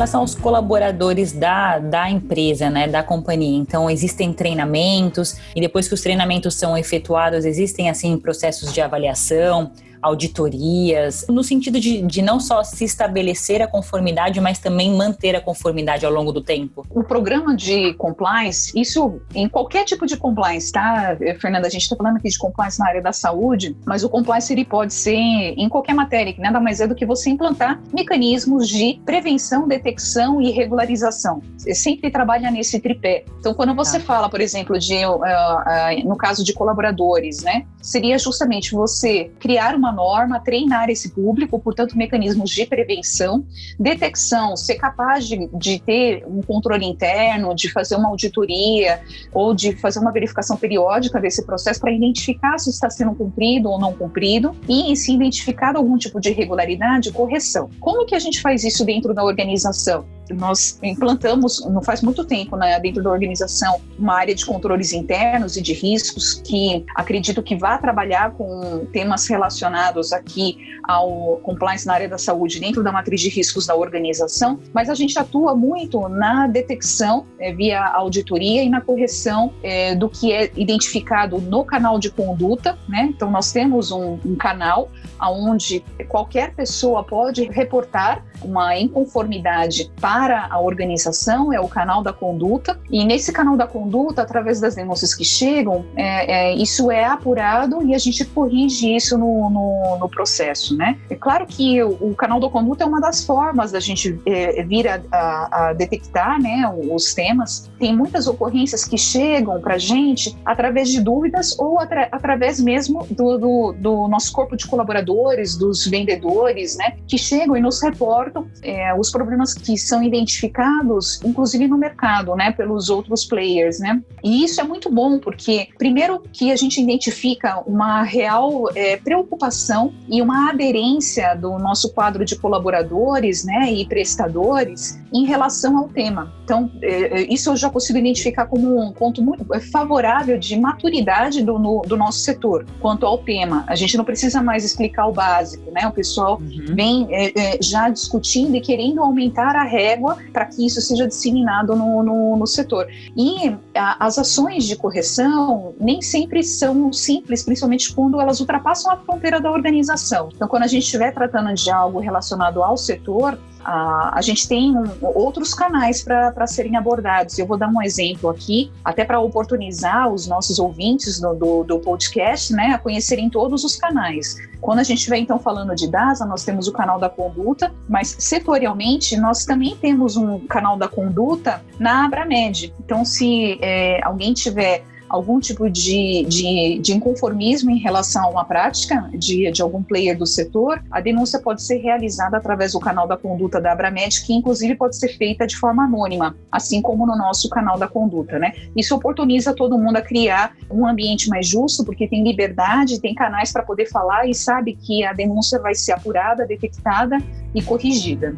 relação 0.04 0.20
aos 0.20 0.34
colaboradores 0.34 1.32
da, 1.32 1.78
da 1.78 2.10
empresa, 2.10 2.68
né, 2.68 2.86
da 2.86 3.02
companhia. 3.02 3.56
Então, 3.56 3.88
existem 3.88 4.32
treinamentos 4.32 5.36
e 5.56 5.60
depois 5.60 5.88
que 5.88 5.94
os 5.94 6.00
treinamentos 6.02 6.54
são 6.54 6.76
efetuados, 6.76 7.44
existem 7.44 7.88
assim 7.88 8.18
processos 8.18 8.72
de 8.72 8.80
avaliação, 8.80 9.70
auditorias, 10.04 11.26
no 11.28 11.42
sentido 11.42 11.80
de, 11.80 12.02
de 12.02 12.20
não 12.20 12.38
só 12.38 12.62
se 12.62 12.84
estabelecer 12.84 13.62
a 13.62 13.66
conformidade, 13.66 14.40
mas 14.40 14.58
também 14.58 14.94
manter 14.94 15.34
a 15.34 15.40
conformidade 15.40 16.04
ao 16.04 16.12
longo 16.12 16.30
do 16.30 16.42
tempo? 16.42 16.86
O 16.90 17.02
programa 17.02 17.56
de 17.56 17.94
compliance, 17.94 18.78
isso 18.78 19.20
em 19.34 19.48
qualquer 19.48 19.84
tipo 19.84 20.06
de 20.06 20.16
compliance, 20.16 20.70
tá, 20.70 21.16
Fernanda? 21.40 21.66
A 21.66 21.70
gente 21.70 21.82
está 21.82 21.96
falando 21.96 22.18
aqui 22.18 22.28
de 22.28 22.38
compliance 22.38 22.78
na 22.78 22.88
área 22.88 23.00
da 23.00 23.12
saúde, 23.12 23.74
mas 23.86 24.04
o 24.04 24.08
compliance 24.10 24.52
ele 24.52 24.64
pode 24.64 24.92
ser 24.92 25.14
em 25.14 25.68
qualquer 25.68 25.94
matéria, 25.94 26.32
que 26.32 26.40
nada 26.40 26.60
mais 26.60 26.80
é 26.80 26.86
do 26.86 26.94
que 26.94 27.06
você 27.06 27.30
implantar 27.30 27.80
mecanismos 27.92 28.68
de 28.68 29.00
prevenção, 29.06 29.66
detecção 29.66 30.40
e 30.40 30.50
regularização. 30.50 31.40
Você 31.56 31.74
sempre 31.74 32.10
trabalha 32.10 32.50
nesse 32.50 32.78
tripé. 32.78 33.24
Então, 33.38 33.54
quando 33.54 33.74
você 33.74 33.98
tá. 33.98 34.04
fala, 34.04 34.28
por 34.28 34.40
exemplo, 34.40 34.78
de 34.78 35.06
uh, 35.06 35.16
uh, 35.16 36.08
no 36.08 36.16
caso 36.16 36.44
de 36.44 36.52
colaboradores, 36.52 37.42
né, 37.42 37.64
seria 37.80 38.18
justamente 38.18 38.72
você 38.72 39.30
criar 39.38 39.74
uma 39.74 39.93
norma, 39.94 40.40
treinar 40.40 40.90
esse 40.90 41.10
público, 41.10 41.58
portanto, 41.58 41.96
mecanismos 41.96 42.50
de 42.50 42.66
prevenção, 42.66 43.46
detecção, 43.78 44.56
ser 44.56 44.74
capaz 44.74 45.26
de, 45.26 45.48
de 45.54 45.78
ter 45.78 46.24
um 46.26 46.42
controle 46.42 46.84
interno, 46.84 47.54
de 47.54 47.70
fazer 47.70 47.96
uma 47.96 48.08
auditoria 48.08 49.00
ou 49.32 49.54
de 49.54 49.74
fazer 49.76 50.00
uma 50.00 50.12
verificação 50.12 50.56
periódica 50.56 51.20
desse 51.20 51.44
processo 51.46 51.80
para 51.80 51.92
identificar 51.92 52.58
se 52.58 52.70
está 52.70 52.90
sendo 52.90 53.14
cumprido 53.14 53.70
ou 53.70 53.78
não 53.78 53.92
cumprido 53.92 54.54
e, 54.68 54.94
se 54.96 55.12
identificar 55.12 55.76
algum 55.76 55.96
tipo 55.96 56.20
de 56.20 56.30
irregularidade, 56.30 57.12
correção. 57.12 57.70
Como 57.80 58.04
que 58.04 58.14
a 58.14 58.18
gente 58.18 58.40
faz 58.40 58.64
isso 58.64 58.84
dentro 58.84 59.14
da 59.14 59.24
organização? 59.24 60.04
nós 60.32 60.78
implantamos, 60.82 61.64
não 61.66 61.82
faz 61.82 62.00
muito 62.00 62.24
tempo, 62.24 62.56
né, 62.56 62.78
dentro 62.80 63.02
da 63.02 63.10
organização, 63.10 63.80
uma 63.98 64.14
área 64.14 64.34
de 64.34 64.44
controles 64.46 64.92
internos 64.92 65.56
e 65.56 65.62
de 65.62 65.72
riscos 65.72 66.34
que 66.34 66.84
acredito 66.94 67.42
que 67.42 67.56
vai 67.56 67.78
trabalhar 67.78 68.32
com 68.32 68.86
temas 68.92 69.26
relacionados 69.26 69.83
aqui 70.12 70.58
ao 70.82 71.38
compliance 71.42 71.86
na 71.86 71.94
área 71.94 72.08
da 72.08 72.18
saúde 72.18 72.60
dentro 72.60 72.82
da 72.82 72.92
matriz 72.92 73.20
de 73.20 73.28
riscos 73.28 73.66
da 73.66 73.74
organização, 73.74 74.58
mas 74.72 74.88
a 74.88 74.94
gente 74.94 75.18
atua 75.18 75.54
muito 75.54 76.08
na 76.08 76.46
detecção 76.46 77.26
é, 77.38 77.52
via 77.52 77.84
auditoria 77.84 78.62
e 78.62 78.68
na 78.68 78.80
correção 78.80 79.52
é, 79.62 79.94
do 79.94 80.08
que 80.08 80.32
é 80.32 80.50
identificado 80.56 81.38
no 81.38 81.64
canal 81.64 81.98
de 81.98 82.10
conduta, 82.10 82.78
né? 82.88 83.08
Então 83.10 83.30
nós 83.30 83.52
temos 83.52 83.90
um, 83.90 84.18
um 84.24 84.36
canal 84.36 84.90
onde 85.30 85.84
qualquer 86.08 86.54
pessoa 86.54 87.02
pode 87.02 87.44
reportar 87.44 88.24
uma 88.42 88.76
inconformidade 88.76 89.90
para 90.00 90.48
a 90.50 90.60
organização, 90.60 91.52
é 91.52 91.60
o 91.60 91.68
canal 91.68 92.02
da 92.02 92.12
conduta, 92.12 92.78
e 92.90 93.04
nesse 93.04 93.32
canal 93.32 93.56
da 93.56 93.66
conduta, 93.66 94.22
através 94.22 94.60
das 94.60 94.74
denúncias 94.74 95.14
que 95.14 95.24
chegam, 95.24 95.84
é, 95.96 96.50
é, 96.50 96.54
isso 96.54 96.90
é 96.90 97.04
apurado 97.04 97.82
e 97.82 97.94
a 97.94 97.98
gente 97.98 98.24
corrige 98.24 98.94
isso 98.94 99.16
no, 99.16 99.50
no, 99.50 99.98
no 99.98 100.08
processo, 100.08 100.76
né? 100.76 100.98
É 101.08 101.14
claro 101.14 101.46
que 101.46 101.82
o, 101.82 101.90
o, 102.00 102.14
canal 102.14 102.40
da 102.40 102.48
conduta 102.48 102.84
é 102.84 102.86
uma 102.86 103.00
das 103.00 103.24
formas 103.24 103.72
da 103.72 103.80
gente 103.80 104.18
é, 104.26 104.62
vir 104.62 104.88
a, 104.88 105.00
a, 105.10 105.68
a, 105.68 105.72
detectar 105.72 106.40
né, 106.40 106.70
os 106.90 107.14
temas. 107.14 107.70
Tem 107.78 107.96
muitas 107.96 108.26
ocorrências 108.26 108.84
que 108.84 108.98
chegam 108.98 109.60
para 109.60 109.74
a 109.74 109.78
gente 109.78 110.36
através 110.44 110.88
de 110.88 111.00
dúvidas 111.00 111.58
ou 111.58 111.78
atra, 111.78 112.08
através 112.10 112.60
mesmo 112.60 113.06
do, 113.10 113.38
do, 113.38 113.72
do 113.78 114.08
nosso 114.08 114.32
corpo 114.32 114.56
de 114.56 114.66
colaboradores, 114.66 115.13
dos 115.58 115.86
vendedores, 115.86 116.76
né, 116.76 116.96
que 117.06 117.18
chegam 117.18 117.56
e 117.56 117.60
nos 117.60 117.82
reportam 117.82 118.48
é, 118.62 118.94
os 118.94 119.10
problemas 119.10 119.54
que 119.54 119.76
são 119.76 120.02
identificados, 120.02 121.20
inclusive 121.24 121.68
no 121.68 121.76
mercado, 121.76 122.34
né, 122.34 122.52
pelos 122.52 122.90
outros 122.90 123.24
players, 123.24 123.78
né? 123.78 124.02
E 124.22 124.44
isso 124.44 124.60
é 124.60 124.64
muito 124.64 124.90
bom 124.90 125.18
porque, 125.18 125.68
primeiro, 125.78 126.22
que 126.32 126.50
a 126.50 126.56
gente 126.56 126.80
identifica 126.80 127.60
uma 127.66 128.02
real 128.02 128.70
é, 128.74 128.96
preocupação 128.96 129.92
e 130.08 130.20
uma 130.20 130.50
aderência 130.50 131.34
do 131.34 131.58
nosso 131.58 131.92
quadro 131.92 132.24
de 132.24 132.36
colaboradores, 132.36 133.44
né, 133.44 133.72
e 133.72 133.86
prestadores 133.86 135.00
em 135.12 135.24
relação 135.24 135.78
ao 135.78 135.88
tema. 135.88 136.32
Então, 136.44 136.70
é, 136.82 137.20
é 137.20 137.32
isso 137.32 137.50
eu 137.50 137.56
já 137.56 137.70
consigo 137.70 137.98
identificar 137.98 138.46
como 138.46 138.80
um 138.80 138.92
ponto 138.92 139.22
muito 139.22 139.44
é, 139.54 139.60
favorável 139.60 140.38
de 140.38 140.58
maturidade 140.58 141.42
do, 141.42 141.58
no, 141.58 141.82
do 141.82 141.96
nosso 141.96 142.18
setor 142.20 142.66
quanto 142.80 143.06
ao 143.06 143.18
tema. 143.18 143.64
A 143.66 143.74
gente 143.74 143.96
não 143.96 144.04
precisa 144.04 144.42
mais 144.42 144.64
explicar 144.64 144.93
o 145.06 145.12
básico, 145.12 145.70
né? 145.70 145.86
O 145.86 145.92
pessoal 145.92 146.40
uhum. 146.40 146.74
vem 146.74 147.08
é, 147.10 147.58
já 147.60 147.88
discutindo 147.88 148.14
discutindo 148.14 148.56
e 148.56 148.60
querendo 148.60 149.00
aumentar 149.00 149.56
a 149.56 149.64
régua 149.64 150.16
para 150.32 150.46
que 150.46 150.64
isso 150.64 150.80
seja 150.80 151.06
disseminado 151.06 151.76
no, 151.76 152.02
no, 152.02 152.36
no 152.36 152.46
setor. 152.46 152.86
E 153.16 153.54
a, 153.74 154.06
as 154.06 154.18
ações 154.18 154.64
de 154.64 154.76
correção 154.76 155.74
nem 155.78 156.00
sempre 156.00 156.42
são 156.42 156.92
simples, 156.92 157.42
principalmente 157.42 157.92
quando 157.94 158.20
elas 158.20 158.40
ultrapassam 158.40 158.92
a 158.92 158.96
fronteira 158.96 159.40
da 159.40 159.50
organização. 159.50 160.28
Então, 160.34 160.48
quando 160.48 160.62
a 160.64 160.66
gente 160.66 160.84
estiver 160.84 161.12
tratando 161.12 161.52
de 161.54 161.70
algo 161.70 161.98
relacionado 161.98 162.62
ao 162.62 162.76
setor, 162.76 163.38
a, 163.64 164.18
a 164.18 164.20
gente 164.20 164.46
tem 164.46 164.76
um, 164.76 164.84
outros 165.00 165.54
canais 165.54 166.02
para 166.02 166.46
serem 166.46 166.76
abordados. 166.76 167.38
Eu 167.38 167.46
vou 167.46 167.56
dar 167.56 167.68
um 167.68 167.82
exemplo 167.82 168.28
aqui, 168.28 168.70
até 168.84 169.04
para 169.04 169.18
oportunizar 169.20 170.12
os 170.12 170.26
nossos 170.26 170.58
ouvintes 170.58 171.20
do, 171.20 171.34
do, 171.34 171.64
do, 171.64 171.78
podcast 171.80 172.52
né, 172.52 172.72
a 172.74 172.78
conhecerem 172.78 173.30
todos 173.30 173.64
os 173.64 173.76
canais. 173.76 174.36
Quando 174.60 174.78
a 174.78 174.82
gente 174.82 174.98
estiver 174.98 175.18
então 175.18 175.38
falando 175.38 175.74
de 175.74 175.88
DASA, 175.88 176.24
nós 176.24 176.44
temos 176.44 176.68
o 176.68 176.72
canal 176.72 176.98
da 176.98 177.08
conduta, 177.08 177.72
mas 177.88 178.16
setorialmente 178.18 179.16
nós 179.16 179.44
também 179.44 179.76
temos 179.76 180.16
um 180.16 180.38
canal 180.40 180.76
da 180.76 180.88
conduta 180.88 181.62
na 181.78 182.04
Abramed. 182.04 182.72
Então, 182.84 183.04
se 183.04 183.58
é, 183.60 184.00
alguém 184.04 184.32
tiver 184.32 184.84
algum 185.14 185.38
tipo 185.38 185.70
de, 185.70 186.24
de, 186.28 186.78
de, 186.80 186.92
inconformismo 186.92 187.70
em 187.70 187.78
relação 187.78 188.24
a 188.24 188.28
uma 188.28 188.44
prática 188.44 189.08
de, 189.14 189.50
de 189.50 189.62
algum 189.62 189.82
player 189.82 190.18
do 190.18 190.26
setor, 190.26 190.82
a 190.90 191.00
denúncia 191.00 191.38
pode 191.38 191.62
ser 191.62 191.76
realizada 191.76 192.36
através 192.36 192.72
do 192.72 192.80
canal 192.80 193.06
da 193.06 193.16
conduta 193.16 193.60
da 193.60 193.72
Abramed, 193.72 194.24
que 194.24 194.32
inclusive 194.32 194.74
pode 194.74 194.96
ser 194.96 195.08
feita 195.16 195.46
de 195.46 195.56
forma 195.56 195.84
anônima, 195.84 196.36
assim 196.50 196.82
como 196.82 197.06
no 197.06 197.16
nosso 197.16 197.48
canal 197.48 197.78
da 197.78 197.86
conduta, 197.86 198.38
né? 198.40 198.52
Isso 198.76 198.94
oportuniza 198.94 199.54
todo 199.54 199.78
mundo 199.78 199.96
a 199.96 200.02
criar 200.02 200.56
um 200.68 200.84
ambiente 200.84 201.28
mais 201.28 201.46
justo, 201.46 201.84
porque 201.84 202.08
tem 202.08 202.24
liberdade, 202.24 203.00
tem 203.00 203.14
canais 203.14 203.52
para 203.52 203.62
poder 203.62 203.86
falar 203.86 204.28
e 204.28 204.34
sabe 204.34 204.74
que 204.74 205.04
a 205.04 205.12
denúncia 205.12 205.60
vai 205.60 205.76
ser 205.76 205.92
apurada, 205.92 206.44
detectada 206.44 207.18
e 207.54 207.62
corrigida. 207.62 208.36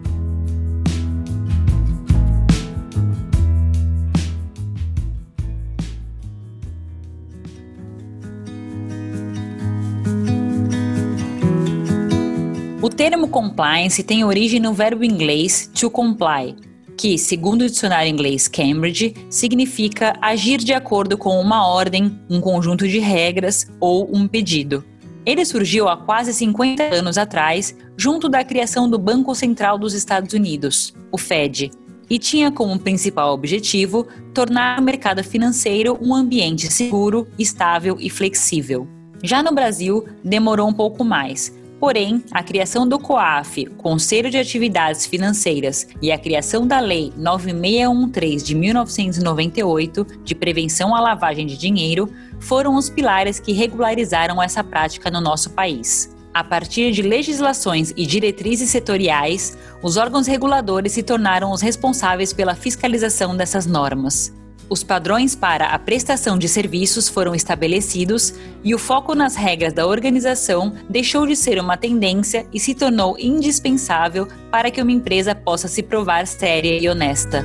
O 12.87 12.88
termo 12.88 13.26
compliance 13.26 14.00
tem 14.05 14.23
origem 14.23 14.61
no 14.61 14.73
verbo 14.73 15.02
inglês 15.02 15.69
to 15.75 15.90
comply, 15.90 16.55
que, 16.97 17.19
segundo 17.19 17.62
o 17.62 17.66
dicionário 17.66 18.09
inglês 18.09 18.47
Cambridge, 18.47 19.12
significa 19.28 20.16
agir 20.23 20.59
de 20.59 20.73
acordo 20.73 21.19
com 21.19 21.40
uma 21.40 21.66
ordem, 21.66 22.16
um 22.31 22.40
conjunto 22.40 22.87
de 22.87 23.00
regras 23.00 23.66
ou 23.81 24.09
um 24.16 24.28
pedido. 24.28 24.85
Ele 25.26 25.45
surgiu 25.45 25.88
há 25.88 25.97
quase 25.97 26.33
50 26.33 26.95
anos 26.95 27.19
atrás, 27.19 27.76
junto 27.97 28.28
da 28.28 28.45
criação 28.45 28.88
do 28.88 29.00
Banco 29.00 29.35
Central 29.35 29.78
dos 29.78 29.93
Estados 29.93 30.33
Unidos, 30.33 30.95
o 31.11 31.19
Fed, 31.19 31.73
e 32.09 32.21
tinha 32.21 32.52
como 32.52 32.78
principal 32.78 33.35
objetivo 33.35 34.07
tornar 34.33 34.78
o 34.78 34.85
mercado 34.85 35.25
financeiro 35.25 35.99
um 36.00 36.14
ambiente 36.14 36.73
seguro, 36.73 37.26
estável 37.37 37.97
e 37.99 38.09
flexível. 38.09 38.87
Já 39.25 39.43
no 39.43 39.52
Brasil, 39.52 40.05
demorou 40.23 40.69
um 40.69 40.73
pouco 40.73 41.02
mais, 41.02 41.52
Porém, 41.78 42.25
a 42.33 42.42
criação 42.42 42.88
do 42.88 42.99
COAF, 42.99 43.66
Conselho 43.76 44.30
de 44.30 44.38
Atividades 44.38 45.04
Financeiras, 45.04 45.87
e 46.00 46.11
a 46.11 46.18
criação 46.18 46.66
da 46.66 46.80
Lei 46.80 47.12
9613 47.16 48.45
de 48.45 48.54
1998, 48.54 50.06
de 50.25 50.35
prevenção 50.35 50.95
à 50.95 51.00
lavagem 51.00 51.47
de 51.47 51.56
dinheiro, 51.56 52.11
foram 52.40 52.76
os 52.76 52.88
pilares 52.88 53.38
que 53.38 53.52
regularizaram 53.52 54.42
essa 54.42 54.64
prática 54.64 55.11
no 55.11 55.21
nosso 55.21 55.50
país. 55.50 56.14
A 56.33 56.42
partir 56.42 56.92
de 56.92 57.02
legislações 57.02 57.92
e 57.97 58.06
diretrizes 58.06 58.71
setoriais, 58.71 59.56
os 59.83 59.97
órgãos 59.97 60.26
reguladores 60.26 60.92
se 60.92 61.02
tornaram 61.02 61.50
os 61.50 61.61
responsáveis 61.61 62.33
pela 62.33 62.54
fiscalização 62.54 63.37
dessas 63.37 63.66
normas. 63.66 64.35
Os 64.69 64.83
padrões 64.83 65.37
para 65.37 65.67
a 65.67 65.79
prestação 65.79 66.37
de 66.37 66.49
serviços 66.49 67.09
foram 67.09 67.35
estabelecidos 67.35 68.35
e 68.65 68.75
o 68.75 68.79
foco 68.79 69.15
nas 69.15 69.37
regras 69.37 69.73
da 69.73 69.87
organização 69.87 70.73
deixou 70.91 71.25
de 71.25 71.37
ser 71.37 71.61
uma 71.61 71.77
tendência 71.77 72.47
e 72.53 72.59
se 72.59 72.75
tornou 72.75 73.17
indispensável 73.17 74.27
para 74.51 74.71
que 74.71 74.83
uma 74.83 74.91
empresa 74.91 75.37
possa 75.37 75.69
se 75.69 75.85
provar 75.85 76.27
séria 76.27 76.79
e 76.81 76.89
honesta. 76.89 77.45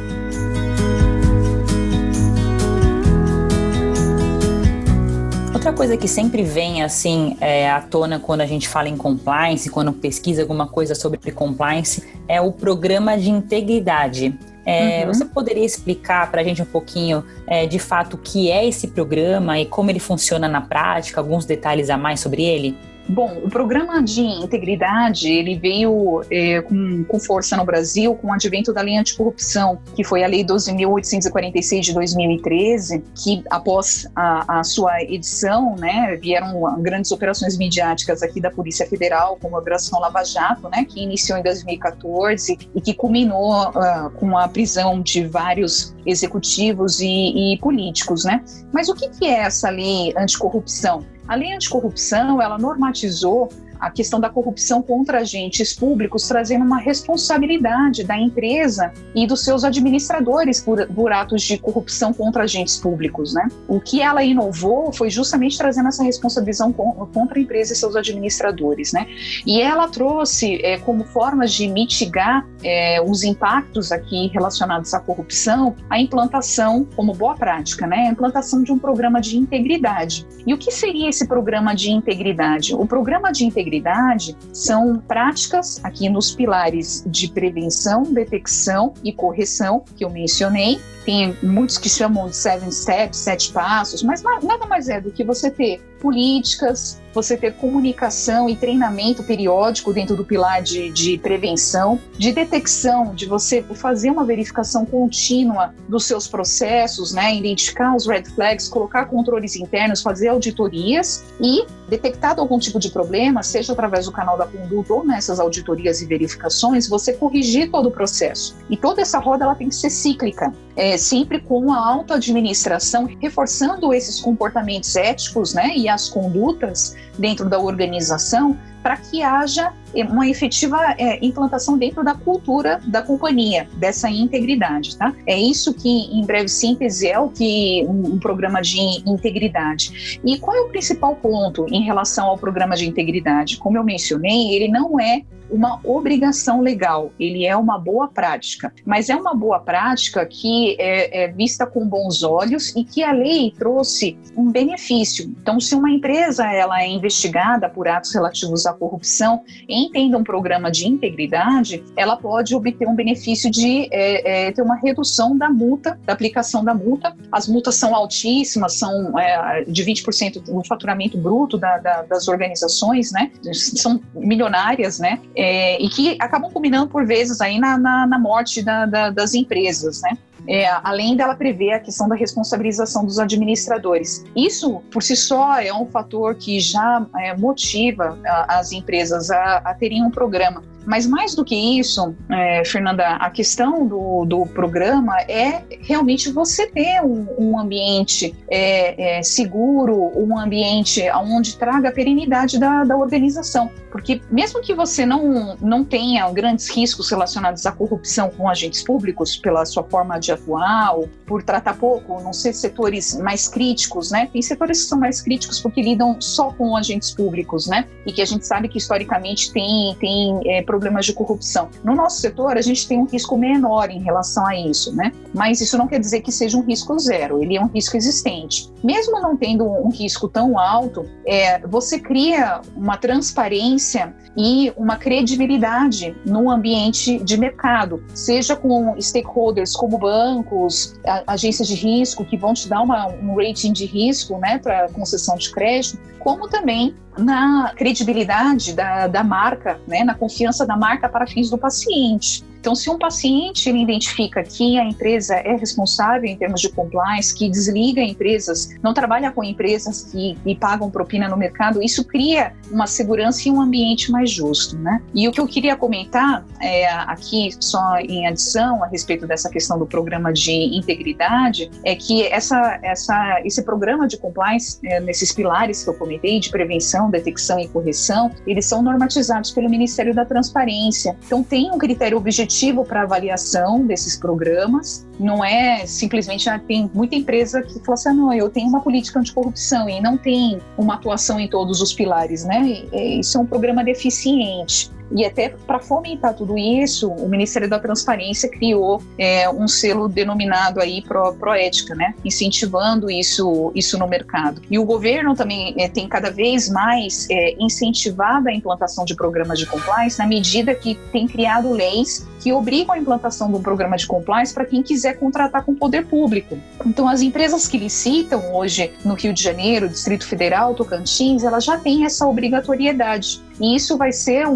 Outra 5.53 5.73
coisa 5.73 5.95
que 5.95 6.07
sempre 6.07 6.41
vem 6.41 6.81
assim 6.81 7.37
é, 7.39 7.69
à 7.69 7.79
tona 7.79 8.17
quando 8.17 8.41
a 8.41 8.47
gente 8.47 8.67
fala 8.67 8.89
em 8.89 8.97
compliance, 8.97 9.69
quando 9.69 9.93
pesquisa 9.93 10.41
alguma 10.41 10.65
coisa 10.65 10.95
sobre 10.95 11.19
compliance, 11.31 12.03
é 12.27 12.41
o 12.41 12.51
programa 12.51 13.15
de 13.15 13.29
integridade. 13.29 14.35
É, 14.65 15.01
uhum. 15.01 15.13
Você 15.13 15.25
poderia 15.25 15.65
explicar 15.65 16.29
para 16.29 16.41
a 16.41 16.43
gente 16.43 16.61
um 16.61 16.65
pouquinho, 16.65 17.23
é, 17.47 17.65
de 17.65 17.79
fato, 17.79 18.13
o 18.13 18.17
que 18.17 18.51
é 18.51 18.67
esse 18.67 18.87
programa 18.87 19.59
e 19.59 19.65
como 19.65 19.89
ele 19.89 19.99
funciona 19.99 20.47
na 20.47 20.61
prática, 20.61 21.19
alguns 21.19 21.45
detalhes 21.45 21.89
a 21.89 21.97
mais 21.97 22.19
sobre 22.19 22.43
ele? 22.43 22.77
Bom, 23.11 23.41
o 23.43 23.49
programa 23.49 24.01
de 24.01 24.21
integridade 24.21 25.29
ele 25.29 25.59
veio 25.59 26.23
é, 26.31 26.61
com, 26.61 27.03
com, 27.03 27.19
força 27.19 27.57
no 27.57 27.65
Brasil 27.65 28.15
com 28.15 28.27
o 28.27 28.33
advento 28.33 28.71
da 28.71 28.79
lei 28.79 28.97
anticorrupção, 28.97 29.79
que 29.93 30.01
foi 30.01 30.23
a 30.23 30.27
Lei 30.27 30.45
12.846 30.45 31.81
de 31.81 31.93
2013, 31.93 33.03
que 33.13 33.43
após 33.49 34.07
a, 34.15 34.59
a, 34.59 34.63
sua 34.63 35.03
edição, 35.03 35.75
né, 35.75 36.17
vieram 36.21 36.81
grandes 36.81 37.11
operações 37.11 37.57
midiáticas 37.57 38.23
aqui 38.23 38.39
da 38.39 38.49
Polícia 38.49 38.87
Federal, 38.87 39.37
como 39.41 39.57
a 39.57 39.59
Operação 39.59 39.99
Lava 39.99 40.23
Jato, 40.23 40.69
né, 40.69 40.85
que 40.85 41.03
iniciou 41.03 41.37
em 41.37 41.43
2014 41.43 42.57
e 42.73 42.79
que 42.79 42.93
culminou 42.93 43.71
uh, 43.71 44.09
com 44.11 44.37
a 44.37 44.47
prisão 44.47 45.01
de 45.01 45.27
vários 45.27 45.93
executivos 46.05 47.01
e, 47.01 47.55
e 47.55 47.57
políticos, 47.59 48.23
né? 48.23 48.41
Mas 48.71 48.87
o 48.87 48.95
que, 48.95 49.09
que 49.09 49.25
é 49.25 49.39
essa 49.41 49.69
lei 49.69 50.13
anticorrupção? 50.17 51.03
A 51.31 51.35
lei 51.35 51.53
anticorrupção, 51.53 52.41
ela 52.41 52.57
normatizou 52.57 53.47
a 53.81 53.89
questão 53.89 54.19
da 54.19 54.29
corrupção 54.29 54.83
contra 54.83 55.19
agentes 55.19 55.73
públicos, 55.73 56.27
trazendo 56.27 56.63
uma 56.63 56.79
responsabilidade 56.79 58.03
da 58.03 58.15
empresa 58.15 58.93
e 59.15 59.25
dos 59.25 59.43
seus 59.43 59.63
administradores 59.63 60.61
por, 60.61 60.85
por 60.87 61.11
atos 61.11 61.41
de 61.41 61.57
corrupção 61.57 62.13
contra 62.13 62.43
agentes 62.43 62.77
públicos. 62.77 63.33
Né? 63.33 63.47
O 63.67 63.81
que 63.81 63.99
ela 63.99 64.23
inovou 64.23 64.93
foi 64.93 65.09
justamente 65.09 65.57
trazendo 65.57 65.87
essa 65.87 66.03
responsabilização 66.03 66.71
contra 66.71 67.39
a 67.39 67.41
empresa 67.41 67.73
e 67.73 67.75
seus 67.75 67.95
administradores. 67.95 68.93
Né? 68.93 69.07
E 69.47 69.59
ela 69.59 69.87
trouxe 69.87 70.63
é, 70.63 70.77
como 70.77 71.03
formas 71.05 71.51
de 71.51 71.67
mitigar 71.67 72.47
é, 72.63 73.01
os 73.01 73.23
impactos 73.23 73.91
aqui 73.91 74.27
relacionados 74.27 74.93
à 74.93 74.99
corrupção 74.99 75.75
a 75.89 75.99
implantação, 75.99 76.87
como 76.95 77.13
boa 77.13 77.35
prática, 77.35 77.87
né? 77.87 78.07
a 78.07 78.11
implantação 78.11 78.61
de 78.61 78.71
um 78.71 78.77
programa 78.77 79.19
de 79.19 79.37
integridade. 79.37 80.27
E 80.45 80.53
o 80.53 80.57
que 80.57 80.71
seria 80.71 81.09
esse 81.09 81.27
programa 81.27 81.73
de 81.73 81.89
integridade? 81.89 82.75
O 82.75 82.85
programa 82.85 83.31
de 83.31 83.45
integridade 83.45 83.70
integridade 83.71 84.37
são 84.53 84.99
práticas 84.99 85.83
aqui 85.83 86.09
nos 86.09 86.31
pilares 86.35 87.03
de 87.07 87.29
prevenção, 87.29 88.03
detecção 88.03 88.93
e 89.03 89.13
correção 89.13 89.83
que 89.95 90.03
eu 90.03 90.09
mencionei. 90.09 90.79
Tem 91.05 91.35
muitos 91.41 91.77
que 91.77 91.89
chamam 91.89 92.29
de 92.29 92.35
seven 92.35 92.69
steps, 92.69 93.17
sete 93.17 93.51
passos, 93.51 94.03
mas 94.03 94.21
nada 94.21 94.65
mais 94.67 94.89
é 94.89 94.99
do 94.99 95.11
que 95.11 95.23
você 95.23 95.49
ter 95.49 95.81
políticas, 96.01 96.99
você 97.13 97.37
ter 97.37 97.53
comunicação 97.53 98.49
e 98.49 98.55
treinamento 98.55 99.23
periódico 99.23 99.93
dentro 99.93 100.15
do 100.15 100.23
pilar 100.23 100.61
de, 100.61 100.89
de 100.91 101.17
prevenção, 101.17 101.99
de 102.17 102.31
detecção, 102.31 103.13
de 103.13 103.25
você 103.25 103.61
fazer 103.75 104.09
uma 104.09 104.25
verificação 104.25 104.85
contínua 104.85 105.73
dos 105.87 106.05
seus 106.05 106.27
processos, 106.27 107.13
né, 107.13 107.35
identificar 107.35 107.95
os 107.95 108.07
red 108.07 108.23
flags, 108.25 108.67
colocar 108.67 109.05
controles 109.05 109.55
internos, 109.55 110.01
fazer 110.01 110.29
auditorias 110.29 111.25
e 111.39 111.65
detectado 111.89 112.39
algum 112.39 112.57
tipo 112.57 112.79
de 112.79 112.89
problema, 112.89 113.43
seja 113.43 113.73
através 113.73 114.05
do 114.05 114.13
canal 114.13 114.37
da 114.37 114.45
conduta 114.45 114.93
ou 114.93 115.05
nessas 115.05 115.41
auditorias 115.41 116.01
e 116.01 116.05
verificações, 116.05 116.87
você 116.87 117.11
corrigir 117.11 117.69
todo 117.69 117.89
o 117.89 117.91
processo. 117.91 118.55
E 118.69 118.77
toda 118.77 119.01
essa 119.01 119.19
roda 119.19 119.43
ela 119.43 119.55
tem 119.55 119.67
que 119.67 119.75
ser 119.75 119.89
cíclica, 119.89 120.53
é, 120.73 120.97
sempre 120.97 121.41
com 121.41 121.73
a 121.73 121.77
auto-administração, 121.77 123.09
reforçando 123.19 123.93
esses 123.93 124.21
comportamentos 124.21 124.95
éticos 124.95 125.53
né, 125.53 125.73
e 125.75 125.89
as 125.91 126.09
condutas 126.09 126.95
dentro 127.17 127.47
da 127.49 127.59
organização 127.59 128.57
para 128.81 128.97
que 128.97 129.21
haja 129.21 129.73
uma 130.09 130.27
efetiva 130.27 130.95
é, 130.97 131.23
implantação 131.23 131.77
dentro 131.77 132.03
da 132.03 132.13
cultura 132.13 132.79
da 132.87 133.01
companhia, 133.01 133.67
dessa 133.77 134.09
integridade, 134.09 134.97
tá? 134.97 135.13
É 135.25 135.37
isso 135.37 135.73
que, 135.73 135.89
em 135.89 136.25
breve 136.25 136.47
síntese, 136.47 137.07
é 137.07 137.19
o 137.19 137.29
que 137.29 137.85
um, 137.87 138.13
um, 138.13 138.19
programa 138.19 138.61
de 138.61 138.79
integridade. 139.05 140.19
E 140.23 140.37
qual 140.39 140.55
é 140.55 140.61
o 140.61 140.69
principal 140.69 141.15
ponto 141.15 141.65
em 141.69 141.83
relação 141.83 142.27
ao 142.27 142.37
programa 142.37 142.75
de 142.75 142.87
integridade? 142.87 143.57
Como 143.57 143.77
eu 143.77 143.83
mencionei, 143.83 144.55
ele 144.55 144.69
não 144.69 144.99
é 144.99 145.23
uma 145.51 145.79
obrigação 145.83 146.61
legal, 146.61 147.11
ele 147.19 147.45
é 147.45 147.55
uma 147.55 147.77
boa 147.77 148.07
prática, 148.07 148.73
mas 148.85 149.09
é 149.09 149.15
uma 149.15 149.35
boa 149.35 149.59
prática 149.59 150.25
que 150.25 150.77
é, 150.79 151.23
é, 151.23 151.27
vista 151.27 151.67
com 151.67 151.85
bons 151.85 152.23
olhos 152.23 152.73
e 152.75 152.85
que 152.85 153.03
a 153.03 153.11
lei 153.11 153.53
trouxe 153.57 154.17
um 154.35 154.49
benefício. 154.49 155.25
Então, 155.41 155.59
se 155.59 155.75
uma 155.75 155.91
empresa 155.91 156.45
ela 156.45 156.81
é 156.81 156.87
investigada 156.87 157.67
por 157.67 157.87
atos 157.87 158.13
relativos 158.13 158.65
à 158.71 158.73
corrupção, 158.73 159.41
entenda 159.67 160.17
um 160.17 160.23
programa 160.23 160.71
de 160.71 160.87
integridade, 160.87 161.83
ela 161.95 162.15
pode 162.17 162.55
obter 162.55 162.87
um 162.87 162.95
benefício 162.95 163.49
de 163.49 163.87
é, 163.91 164.47
é 164.47 164.51
ter 164.51 164.61
uma 164.61 164.75
redução 164.75 165.37
da 165.37 165.49
multa, 165.49 165.99
da 166.05 166.13
aplicação 166.13 166.63
da 166.63 166.73
multa. 166.73 167.15
As 167.31 167.47
multas 167.47 167.75
são 167.75 167.95
altíssimas, 167.95 168.73
são 168.73 169.17
é, 169.19 169.63
de 169.65 169.83
20% 169.83 170.41
do 170.43 170.63
faturamento 170.63 171.17
bruto 171.17 171.57
da, 171.57 171.77
da, 171.77 172.01
das 172.03 172.27
organizações, 172.27 173.11
né? 173.11 173.31
São 173.53 173.99
milionárias, 174.13 174.99
né? 174.99 175.19
é, 175.35 175.81
e 175.81 175.89
que 175.89 176.17
acabam 176.19 176.51
culminando 176.51 176.87
por 176.89 177.05
vezes 177.05 177.41
aí 177.41 177.59
na, 177.59 177.77
na, 177.77 178.07
na 178.07 178.19
morte 178.19 178.61
da, 178.61 178.85
da, 178.85 179.09
das 179.09 179.33
empresas, 179.33 180.01
né? 180.01 180.17
É, 180.47 180.67
além 180.83 181.15
dela 181.15 181.35
prever 181.35 181.73
a 181.73 181.79
questão 181.79 182.07
da 182.09 182.15
responsabilização 182.15 183.05
dos 183.05 183.19
administradores. 183.19 184.25
Isso, 184.35 184.81
por 184.91 185.03
si 185.03 185.15
só, 185.15 185.59
é 185.59 185.73
um 185.73 185.85
fator 185.85 186.35
que 186.35 186.59
já 186.59 187.05
é, 187.17 187.35
motiva 187.37 188.17
a, 188.25 188.59
as 188.59 188.71
empresas 188.71 189.29
a, 189.29 189.57
a 189.57 189.73
terem 189.73 190.03
um 190.03 190.09
programa. 190.09 190.63
Mas 190.85 191.05
mais 191.05 191.35
do 191.35 191.45
que 191.45 191.55
isso, 191.55 192.15
é, 192.29 192.63
Fernanda, 192.65 193.15
a 193.15 193.29
questão 193.29 193.85
do, 193.87 194.25
do 194.25 194.45
programa 194.47 195.19
é 195.21 195.61
realmente 195.81 196.31
você 196.31 196.67
ter 196.67 197.01
um, 197.03 197.27
um 197.37 197.59
ambiente 197.59 198.35
é, 198.49 199.19
é, 199.19 199.23
seguro, 199.23 200.11
um 200.15 200.37
ambiente 200.37 201.03
onde 201.11 201.57
traga 201.57 201.89
a 201.89 201.91
perenidade 201.91 202.59
da, 202.59 202.83
da 202.83 202.97
organização. 202.97 203.69
Porque 203.91 204.21
mesmo 204.31 204.61
que 204.61 204.73
você 204.73 205.05
não, 205.05 205.57
não 205.61 205.83
tenha 205.83 206.29
grandes 206.31 206.69
riscos 206.69 207.09
relacionados 207.09 207.65
à 207.65 207.71
corrupção 207.71 208.29
com 208.29 208.49
agentes 208.49 208.81
públicos, 208.83 209.35
pela 209.35 209.65
sua 209.65 209.83
forma 209.83 210.17
de 210.17 210.31
atuar, 210.31 210.95
ou 210.95 211.09
por 211.25 211.43
tratar 211.43 211.77
pouco, 211.77 212.21
não 212.21 212.31
ser 212.31 212.53
setores 212.53 213.17
mais 213.19 213.47
críticos, 213.47 214.09
né? 214.09 214.29
Tem 214.31 214.41
setores 214.41 214.83
que 214.83 214.89
são 214.89 214.97
mais 214.97 215.21
críticos 215.21 215.59
porque 215.59 215.81
lidam 215.81 216.19
só 216.21 216.51
com 216.51 216.75
agentes 216.75 217.11
públicos, 217.11 217.67
né? 217.67 217.85
E 218.05 218.13
que 218.13 218.21
a 218.21 218.25
gente 218.25 218.47
sabe 218.47 218.69
que 218.69 218.77
historicamente 218.77 219.51
tem, 219.51 219.95
tem 219.99 220.39
é, 220.45 220.61
problemas 220.71 221.05
de 221.05 221.11
corrupção. 221.11 221.69
No 221.83 221.93
nosso 221.93 222.21
setor, 222.21 222.57
a 222.57 222.61
gente 222.61 222.87
tem 222.87 222.97
um 222.97 223.05
risco 223.05 223.37
menor 223.37 223.89
em 223.89 224.01
relação 224.01 224.47
a 224.47 224.55
isso, 224.55 224.95
né? 224.95 225.11
Mas 225.33 225.59
isso 225.59 225.77
não 225.77 225.85
quer 225.85 225.99
dizer 225.99 226.21
que 226.21 226.31
seja 226.31 226.57
um 226.57 226.61
risco 226.61 226.97
zero, 226.97 227.43
ele 227.43 227.57
é 227.57 227.61
um 227.61 227.67
risco 227.67 227.97
existente. 227.97 228.71
Mesmo 228.81 229.19
não 229.19 229.35
tendo 229.35 229.65
um 229.65 229.89
risco 229.89 230.29
tão 230.29 230.57
alto, 230.57 231.05
é, 231.27 231.59
você 231.67 231.99
cria 231.99 232.61
uma 232.73 232.95
transparência 232.95 234.15
e 234.37 234.71
uma 234.77 234.95
credibilidade 234.95 236.15
no 236.25 236.49
ambiente 236.49 237.21
de 237.21 237.37
mercado, 237.37 238.01
seja 238.13 238.55
com 238.55 238.95
stakeholders 238.97 239.75
como 239.75 239.97
bancos, 239.97 240.97
agências 241.27 241.67
de 241.67 241.75
risco 241.75 242.23
que 242.23 242.37
vão 242.37 242.53
te 242.53 242.69
dar 242.69 242.81
uma, 242.81 243.07
um 243.07 243.35
rating 243.35 243.73
de 243.73 243.85
risco 243.85 244.37
né, 244.37 244.57
para 244.57 244.87
concessão 244.89 245.35
de 245.35 245.51
crédito, 245.51 245.99
como 246.19 246.47
também 246.47 246.95
na 247.17 247.73
credibilidade 247.75 248.73
da, 248.73 249.07
da 249.07 249.23
marca, 249.23 249.79
né, 249.87 250.03
na 250.03 250.13
confiança 250.13 250.65
da 250.65 250.77
marca 250.77 251.09
para 251.09 251.27
fins 251.27 251.49
do 251.49 251.57
paciente. 251.57 252.43
Então, 252.61 252.75
se 252.75 252.91
um 252.91 252.97
paciente 252.97 253.67
ele 253.67 253.81
identifica 253.81 254.43
que 254.43 254.77
a 254.77 254.85
empresa 254.85 255.33
é 255.33 255.55
responsável 255.55 256.29
em 256.29 256.37
termos 256.37 256.61
de 256.61 256.69
compliance, 256.69 257.35
que 257.35 257.49
desliga 257.49 257.99
empresas, 258.01 258.69
não 258.83 258.93
trabalha 258.93 259.31
com 259.31 259.43
empresas 259.43 260.03
que, 260.03 260.37
que 260.43 260.55
pagam 260.55 260.91
propina 260.91 261.27
no 261.27 261.35
mercado, 261.35 261.81
isso 261.81 262.05
cria 262.05 262.53
uma 262.69 262.85
segurança 262.85 263.49
e 263.49 263.51
um 263.51 263.59
ambiente 263.59 264.11
mais 264.11 264.29
justo, 264.29 264.77
né? 264.77 265.01
E 265.13 265.27
o 265.27 265.31
que 265.31 265.41
eu 265.41 265.47
queria 265.47 265.75
comentar 265.75 266.45
é, 266.61 266.87
aqui, 266.87 267.49
só 267.59 267.97
em 267.97 268.27
adição 268.27 268.83
a 268.83 268.87
respeito 268.87 269.25
dessa 269.25 269.49
questão 269.49 269.79
do 269.79 269.87
programa 269.87 270.31
de 270.31 270.51
integridade, 270.51 271.71
é 271.83 271.95
que 271.95 272.27
essa, 272.27 272.79
essa, 272.83 273.41
esse 273.43 273.63
programa 273.63 274.07
de 274.07 274.17
compliance, 274.17 274.77
é, 274.83 274.99
nesses 274.99 275.33
pilares 275.33 275.83
que 275.83 275.89
eu 275.89 275.95
comentei, 275.95 276.39
de 276.39 276.51
prevenção, 276.51 277.09
detecção 277.09 277.59
e 277.59 277.67
correção, 277.67 278.29
eles 278.45 278.67
são 278.67 278.83
normatizados 278.83 279.49
pelo 279.49 279.67
Ministério 279.67 280.13
da 280.13 280.25
Transparência. 280.25 281.17
Então, 281.25 281.41
tem 281.41 281.71
um 281.71 281.79
critério 281.79 282.19
objetivo 282.19 282.50
para 282.83 283.03
avaliação 283.03 283.85
desses 283.85 284.17
programas. 284.17 285.07
Não 285.19 285.43
é 285.43 285.85
simplesmente, 285.85 286.49
ah, 286.49 286.59
tem 286.59 286.89
muita 286.93 287.15
empresa 287.15 287.61
que 287.61 287.79
fala 287.79 287.93
assim, 287.93 288.09
ah, 288.09 288.13
não, 288.13 288.33
eu 288.33 288.49
tenho 288.49 288.67
uma 288.67 288.81
política 288.81 289.19
anticorrupção 289.19 289.89
e 289.89 290.01
não 290.01 290.17
tem 290.17 290.59
uma 290.77 290.95
atuação 290.95 291.39
em 291.39 291.47
todos 291.47 291.81
os 291.81 291.93
pilares, 291.93 292.43
né? 292.43 292.83
Isso 292.93 293.37
é 293.37 293.41
um 293.41 293.45
programa 293.45 293.83
deficiente. 293.83 294.91
E 295.15 295.25
até 295.25 295.49
para 295.49 295.79
fomentar 295.79 296.33
tudo 296.33 296.57
isso, 296.57 297.09
o 297.09 297.27
Ministério 297.27 297.69
da 297.69 297.79
Transparência 297.79 298.49
criou 298.49 299.01
é, 299.17 299.49
um 299.49 299.67
selo 299.67 300.07
denominado 300.07 300.79
aí 300.79 301.01
Pro, 301.01 301.33
Proética, 301.33 301.95
né? 301.95 302.13
Incentivando 302.23 303.09
isso, 303.09 303.71
isso 303.75 303.97
no 303.97 304.07
mercado. 304.07 304.61
E 304.69 304.79
o 304.79 304.85
governo 304.85 305.35
também 305.35 305.75
é, 305.77 305.87
tem 305.87 306.07
cada 306.07 306.31
vez 306.31 306.69
mais 306.69 307.27
é, 307.29 307.55
incentivado 307.59 308.49
a 308.49 308.53
implantação 308.53 309.05
de 309.05 309.15
programas 309.15 309.59
de 309.59 309.65
compliance 309.65 310.17
na 310.17 310.27
medida 310.27 310.73
que 310.73 310.95
tem 311.11 311.27
criado 311.27 311.71
leis 311.71 312.25
que 312.41 312.51
obrigam 312.51 312.95
a 312.95 312.97
implantação 312.97 313.49
de 313.49 313.55
um 313.55 313.61
programa 313.61 313.95
de 313.95 314.07
compliance 314.07 314.51
para 314.51 314.65
quem 314.65 314.81
quiser 314.81 315.19
contratar 315.19 315.63
com 315.63 315.73
o 315.73 315.75
poder 315.75 316.07
público. 316.07 316.57
Então, 316.85 317.07
as 317.07 317.21
empresas 317.21 317.67
que 317.67 317.77
licitam 317.77 318.53
hoje 318.53 318.91
no 319.05 319.13
Rio 319.13 319.31
de 319.31 319.41
Janeiro, 319.41 319.87
Distrito 319.87 320.27
Federal, 320.27 320.73
Tocantins, 320.73 321.43
elas 321.43 321.63
já 321.63 321.77
têm 321.77 322.03
essa 322.03 322.27
obrigatoriedade. 322.27 323.41
E 323.59 323.75
isso 323.75 323.95
vai 323.95 324.11
ser 324.11 324.47